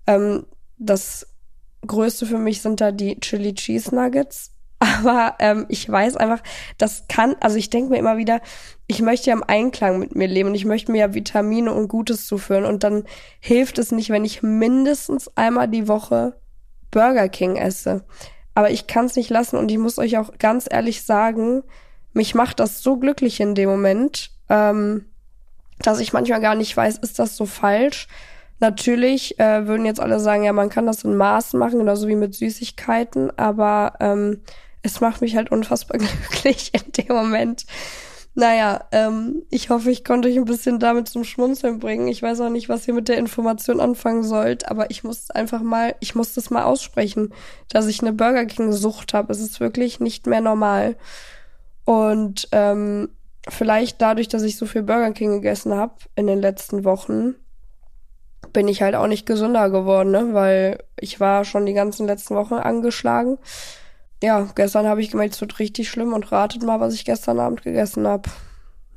Ähm, 0.08 0.46
das 0.78 1.28
Größte 1.86 2.26
für 2.26 2.38
mich 2.38 2.62
sind 2.62 2.82
da 2.82 2.92
die 2.92 3.20
Chili 3.20 3.54
Cheese 3.54 3.96
Nuggets. 3.96 4.52
Aber 4.82 5.36
ähm, 5.38 5.68
ich 5.70 5.88
weiß 5.88 6.18
einfach, 6.18 6.42
das 6.80 7.06
kann, 7.08 7.36
also 7.40 7.56
ich 7.56 7.70
denke 7.70 7.92
mir 7.92 8.00
immer 8.00 8.18
wieder, 8.18 8.42
ich 8.88 9.02
möchte 9.02 9.30
ja 9.30 9.36
im 9.36 9.44
Einklang 9.44 10.00
mit 10.00 10.16
mir 10.16 10.28
leben 10.28 10.50
und 10.50 10.56
ich 10.56 10.66
möchte 10.66 10.92
mir 10.92 10.98
ja 10.98 11.14
Vitamine 11.14 11.72
und 11.72 11.88
Gutes 11.88 12.26
zuführen. 12.26 12.66
Und 12.66 12.84
dann 12.84 13.04
hilft 13.40 13.78
es 13.78 13.92
nicht, 13.92 14.10
wenn 14.10 14.26
ich 14.26 14.42
mindestens 14.42 15.30
einmal 15.38 15.68
die 15.68 15.88
Woche 15.88 16.36
Burger 16.90 17.30
King 17.30 17.58
esse. 17.58 18.04
Aber 18.54 18.70
ich 18.70 18.88
kann 18.88 19.06
es 19.06 19.16
nicht 19.16 19.30
lassen 19.30 19.58
und 19.58 19.72
ich 19.72 19.78
muss 19.78 19.98
euch 19.98 20.18
auch 20.18 20.32
ganz 20.40 20.68
ehrlich 20.70 21.04
sagen, 21.04 21.64
mich 22.14 22.36
macht 22.36 22.60
das 22.60 22.84
so 22.84 22.98
glücklich 22.98 23.40
in 23.40 23.56
dem 23.56 23.70
Moment, 23.70 24.32
ähm, 24.50 25.06
dass 25.80 26.00
ich 26.00 26.14
manchmal 26.14 26.42
gar 26.42 26.56
nicht 26.56 26.76
weiß, 26.76 26.98
ist 26.98 27.20
das 27.20 27.38
so 27.38 27.46
falsch? 27.46 28.08
Natürlich 28.60 29.40
äh, 29.40 29.68
würden 29.68 29.86
jetzt 29.86 30.00
alle 30.00 30.20
sagen, 30.20 30.44
ja, 30.44 30.54
man 30.54 30.70
kann 30.70 30.86
das 30.86 31.04
in 31.04 31.16
Maßen 31.16 31.58
machen, 31.58 31.80
genauso 31.80 32.08
wie 32.08 32.16
mit 32.16 32.36
Süßigkeiten, 32.36 33.36
aber 33.38 33.94
ähm, 34.00 34.42
es 34.84 35.02
macht 35.02 35.22
mich 35.22 35.36
halt 35.36 35.52
unfassbar 35.52 35.98
glücklich 36.30 36.72
in 36.74 36.92
dem 36.92 37.16
Moment. 37.16 37.66
Naja, 38.34 38.86
ähm, 38.94 39.44
ich 39.50 39.70
hoffe, 39.70 39.92
ich 39.92 40.06
konnte 40.06 40.30
euch 40.30 40.38
ein 40.38 40.46
bisschen 40.46 40.80
damit 40.80 41.10
zum 41.10 41.26
Schmunzeln 41.26 41.80
bringen. 41.80 42.08
Ich 42.08 42.22
weiß 42.22 42.40
auch 42.40 42.50
nicht, 42.50 42.70
was 42.70 42.88
ihr 42.88 42.94
mit 42.94 43.10
der 43.10 43.18
Information 43.18 43.82
anfangen 43.82 44.24
sollt, 44.24 44.70
aber 44.72 44.90
ich 44.90 45.04
muss 45.04 45.32
einfach 45.32 45.62
mal, 45.62 45.96
ich 46.00 46.16
muss 46.16 46.34
das 46.34 46.50
mal 46.50 46.64
aussprechen, 46.64 47.34
dass 47.70 47.88
ich 47.88 48.02
eine 48.02 48.14
Burger 48.14 48.46
King-Sucht 48.46 49.14
habe. 49.14 49.34
Es 49.34 49.42
ist 49.42 49.60
wirklich 49.60 50.00
nicht 50.00 50.28
mehr 50.28 50.40
normal. 50.40 50.96
Und 51.84 52.48
ähm, 52.54 53.10
vielleicht 53.50 54.02
dadurch, 54.02 54.30
dass 54.30 54.44
ich 54.44 54.56
so 54.56 54.66
viel 54.66 54.84
Burger 54.84 55.12
King 55.12 55.32
gegessen 55.32 55.74
habe 55.74 55.96
in 56.16 56.28
den 56.28 56.40
letzten 56.40 56.86
Wochen, 56.86 57.36
bin 58.54 58.70
ich 58.70 58.82
halt 58.82 58.96
auch 58.96 59.08
nicht 59.08 59.26
gesünder 59.26 59.70
geworden, 59.70 60.12
ne? 60.12 60.30
Weil 60.34 60.84
ich 60.98 61.20
war 61.20 61.44
schon 61.44 61.66
die 61.66 61.74
ganzen 61.74 62.08
letzten 62.08 62.36
Wochen 62.36 62.54
angeschlagen 62.56 63.40
ja, 64.24 64.48
gestern 64.56 64.88
habe 64.88 65.02
ich 65.02 65.12
gemerkt, 65.12 65.34
es 65.34 65.42
wird 65.42 65.60
richtig 65.60 65.90
schlimm 65.90 66.14
und 66.14 66.32
ratet 66.32 66.64
mal, 66.64 66.80
was 66.80 66.94
ich 66.94 67.06
gestern 67.06 67.40
Abend 67.40 67.64
gegessen 67.64 68.08
habe. 68.08 68.30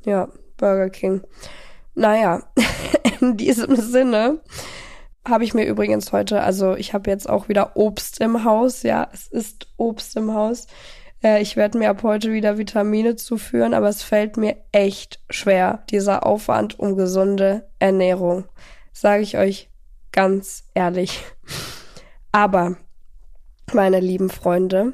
Ja, 0.05 0.29
Burger 0.57 0.89
King. 0.89 1.21
Naja, 1.95 2.43
in 3.21 3.37
diesem 3.37 3.75
Sinne 3.75 4.41
habe 5.27 5.43
ich 5.43 5.53
mir 5.53 5.65
übrigens 5.65 6.11
heute, 6.11 6.41
also 6.41 6.75
ich 6.75 6.93
habe 6.93 7.09
jetzt 7.09 7.27
auch 7.27 7.49
wieder 7.49 7.75
Obst 7.75 8.21
im 8.21 8.43
Haus, 8.43 8.83
ja, 8.83 9.09
es 9.11 9.27
ist 9.27 9.67
Obst 9.77 10.15
im 10.15 10.33
Haus. 10.33 10.67
Äh, 11.23 11.41
ich 11.41 11.55
werde 11.55 11.79
mir 11.79 11.89
ab 11.89 12.03
heute 12.03 12.31
wieder 12.31 12.59
Vitamine 12.59 13.15
zuführen, 13.15 13.73
aber 13.73 13.89
es 13.89 14.03
fällt 14.03 14.37
mir 14.37 14.57
echt 14.71 15.23
schwer, 15.29 15.83
dieser 15.89 16.25
Aufwand 16.25 16.79
um 16.79 16.95
gesunde 16.95 17.67
Ernährung. 17.79 18.45
Sage 18.93 19.23
ich 19.23 19.37
euch 19.37 19.69
ganz 20.11 20.65
ehrlich. 20.75 21.23
Aber, 22.31 22.77
meine 23.73 23.99
lieben 23.99 24.29
Freunde, 24.29 24.93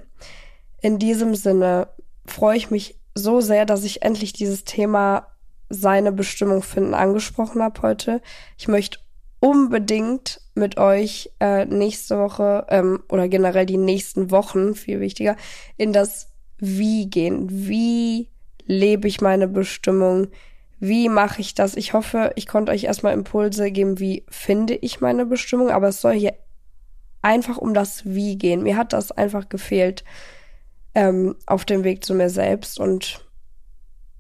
in 0.82 1.00
diesem 1.00 1.36
Sinne 1.36 1.88
freue 2.26 2.58
ich 2.58 2.72
mich 2.72 3.00
so 3.14 3.42
sehr, 3.42 3.66
dass 3.66 3.84
ich 3.84 4.02
endlich 4.02 4.34
dieses 4.34 4.64
Thema 4.64 5.28
seine 5.70 6.12
Bestimmung 6.12 6.64
finden 6.64 6.94
angesprochen 6.94 7.62
habe 7.62 7.82
heute. 7.82 8.22
Ich 8.58 8.68
möchte 8.68 9.00
unbedingt 9.40 10.42
mit 10.54 10.78
euch 10.78 11.32
äh, 11.40 11.66
nächste 11.66 12.18
Woche 12.20 12.66
ähm, 12.70 13.04
oder 13.10 13.28
generell 13.28 13.66
die 13.66 13.78
nächsten 13.78 14.32
Wochen, 14.32 14.76
viel 14.76 15.00
wichtiger, 15.00 15.36
in 15.78 15.94
das 15.94 16.30
Wie 16.58 17.10
gehen. 17.10 17.48
Wie 17.50 18.30
lebe 18.66 19.08
ich 19.08 19.22
meine 19.22 19.48
Bestimmung? 19.48 20.28
Wie 20.80 21.10
mache 21.10 21.42
ich 21.42 21.56
das? 21.56 21.76
Ich 21.76 21.94
hoffe, 21.94 22.32
ich 22.36 22.48
konnte 22.48 22.72
euch 22.72 22.84
erstmal 22.84 23.14
Impulse 23.14 23.72
geben, 23.72 24.00
wie 24.00 24.26
finde 24.30 24.76
ich 24.76 25.00
meine 25.00 25.26
Bestimmung, 25.26 25.70
aber 25.70 25.90
es 25.90 26.02
soll 26.02 26.14
hier 26.14 26.34
einfach 27.22 27.58
um 27.58 27.74
das 27.74 28.04
Wie 28.06 28.38
gehen. 28.38 28.64
Mir 28.64 28.78
hat 28.78 28.94
das 28.94 29.12
einfach 29.12 29.48
gefehlt 29.48 30.04
ähm, 30.96 31.36
auf 31.46 31.66
dem 31.66 31.84
Weg 31.84 32.04
zu 32.04 32.14
mir 32.14 32.30
selbst. 32.30 32.80
Und 32.80 33.26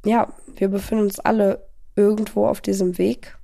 ja, 0.05 0.33
wir 0.55 0.69
befinden 0.69 1.05
uns 1.05 1.19
alle 1.19 1.67
irgendwo 1.95 2.47
auf 2.47 2.61
diesem 2.61 2.97
Weg. 2.97 3.37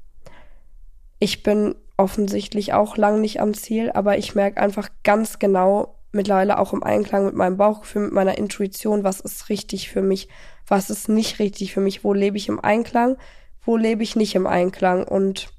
Ich 1.20 1.44
bin 1.44 1.76
offensichtlich 1.98 2.74
auch 2.74 2.96
lang 2.96 3.22
nicht 3.22 3.42
am 3.42 3.54
Ziel, 3.54 3.92
aber 3.92 4.18
ich 4.18 4.36
merke 4.36 4.62
einfach 4.62 4.90
ganz 5.04 5.40
genau 5.40 5.96
mittlerweile 6.12 6.60
auch 6.60 6.74
im 6.74 6.84
Einklang 6.84 7.26
mit 7.26 7.36
meinem 7.36 7.58
Bauchgefühl, 7.58 8.04
mit 8.04 8.14
meiner 8.14 8.38
Intuition, 8.38 9.04
was 9.04 9.20
ist 9.20 9.50
richtig 9.50 9.90
für 9.90 10.02
mich, 10.02 10.30
was 10.66 10.90
ist 10.90 11.10
nicht 11.10 11.40
richtig 11.40 11.74
für 11.74 11.82
mich, 11.82 12.04
wo 12.04 12.14
lebe 12.14 12.38
ich 12.38 12.50
im 12.50 12.60
Einklang, 12.60 13.18
wo 13.64 13.78
lebe 13.78 14.04
ich 14.04 14.16
nicht 14.16 14.36
im 14.36 14.48
Einklang 14.48 15.04
und 15.08 15.50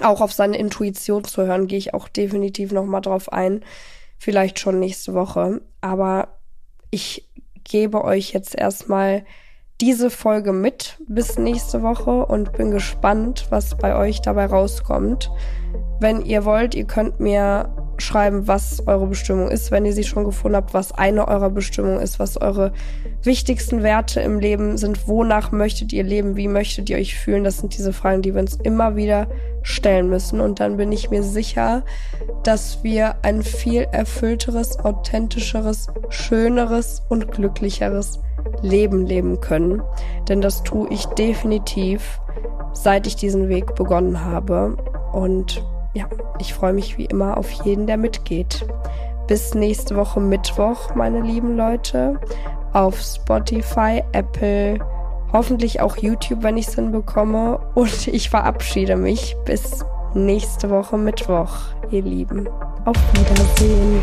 auch 0.00 0.20
auf 0.20 0.32
seine 0.32 0.58
Intuition 0.58 1.24
zu 1.24 1.46
hören, 1.46 1.66
gehe 1.66 1.78
ich 1.78 1.94
auch 1.94 2.08
definitiv 2.08 2.72
nochmal 2.72 3.00
drauf 3.00 3.32
ein, 3.32 3.64
vielleicht 4.18 4.58
schon 4.58 4.78
nächste 4.78 5.14
Woche, 5.14 5.62
aber 5.80 6.35
ich 6.96 7.28
gebe 7.64 8.02
euch 8.04 8.32
jetzt 8.32 8.56
erstmal 8.56 9.26
diese 9.82 10.08
Folge 10.08 10.54
mit 10.54 10.96
bis 11.06 11.36
nächste 11.36 11.82
Woche 11.82 12.24
und 12.24 12.54
bin 12.54 12.70
gespannt, 12.70 13.48
was 13.50 13.76
bei 13.76 13.94
euch 13.94 14.22
dabei 14.22 14.46
rauskommt. 14.46 15.30
Wenn 16.00 16.22
ihr 16.22 16.46
wollt, 16.46 16.74
ihr 16.74 16.86
könnt 16.86 17.20
mir 17.20 17.68
schreiben, 17.98 18.46
was 18.46 18.86
eure 18.86 19.06
Bestimmung 19.06 19.48
ist, 19.48 19.70
wenn 19.70 19.84
ihr 19.84 19.92
sie 19.92 20.04
schon 20.04 20.24
gefunden 20.24 20.56
habt, 20.56 20.74
was 20.74 20.92
eine 20.92 21.28
eurer 21.28 21.50
Bestimmung 21.50 22.00
ist, 22.00 22.18
was 22.18 22.40
eure 22.40 22.72
wichtigsten 23.22 23.82
Werte 23.82 24.20
im 24.20 24.38
Leben 24.38 24.78
sind, 24.78 25.08
wonach 25.08 25.52
möchtet 25.52 25.92
ihr 25.92 26.04
leben, 26.04 26.36
wie 26.36 26.48
möchtet 26.48 26.90
ihr 26.90 26.96
euch 26.96 27.16
fühlen. 27.16 27.44
Das 27.44 27.58
sind 27.58 27.76
diese 27.76 27.92
Fragen, 27.92 28.22
die 28.22 28.34
wir 28.34 28.40
uns 28.40 28.56
immer 28.56 28.96
wieder 28.96 29.28
stellen 29.62 30.08
müssen. 30.08 30.40
Und 30.40 30.60
dann 30.60 30.76
bin 30.76 30.92
ich 30.92 31.10
mir 31.10 31.22
sicher, 31.22 31.84
dass 32.44 32.82
wir 32.82 33.16
ein 33.22 33.42
viel 33.42 33.86
erfüllteres, 33.90 34.78
authentischeres, 34.78 35.88
schöneres 36.08 37.02
und 37.08 37.32
glücklicheres 37.32 38.20
Leben 38.62 39.06
leben 39.06 39.40
können. 39.40 39.82
Denn 40.28 40.40
das 40.40 40.62
tue 40.62 40.88
ich 40.90 41.06
definitiv, 41.06 42.20
seit 42.72 43.06
ich 43.06 43.16
diesen 43.16 43.48
Weg 43.48 43.74
begonnen 43.74 44.24
habe. 44.24 44.76
Und 45.12 45.64
ja, 45.96 46.04
ich 46.38 46.52
freue 46.52 46.74
mich 46.74 46.98
wie 46.98 47.06
immer 47.06 47.38
auf 47.38 47.50
jeden, 47.50 47.86
der 47.86 47.96
mitgeht. 47.96 48.66
Bis 49.28 49.54
nächste 49.54 49.96
Woche 49.96 50.20
Mittwoch, 50.20 50.94
meine 50.94 51.20
lieben 51.20 51.56
Leute. 51.56 52.20
Auf 52.74 53.00
Spotify, 53.00 54.02
Apple, 54.12 54.78
hoffentlich 55.32 55.80
auch 55.80 55.96
YouTube, 55.96 56.42
wenn 56.42 56.58
ich 56.58 56.68
es 56.68 56.74
hinbekomme. 56.74 57.58
Und 57.74 58.08
ich 58.12 58.28
verabschiede 58.28 58.96
mich 58.96 59.34
bis 59.46 59.84
nächste 60.12 60.68
Woche 60.68 60.98
Mittwoch, 60.98 61.56
ihr 61.90 62.02
Lieben. 62.02 62.46
Auf 62.84 62.96
Wiedersehen. 63.14 64.02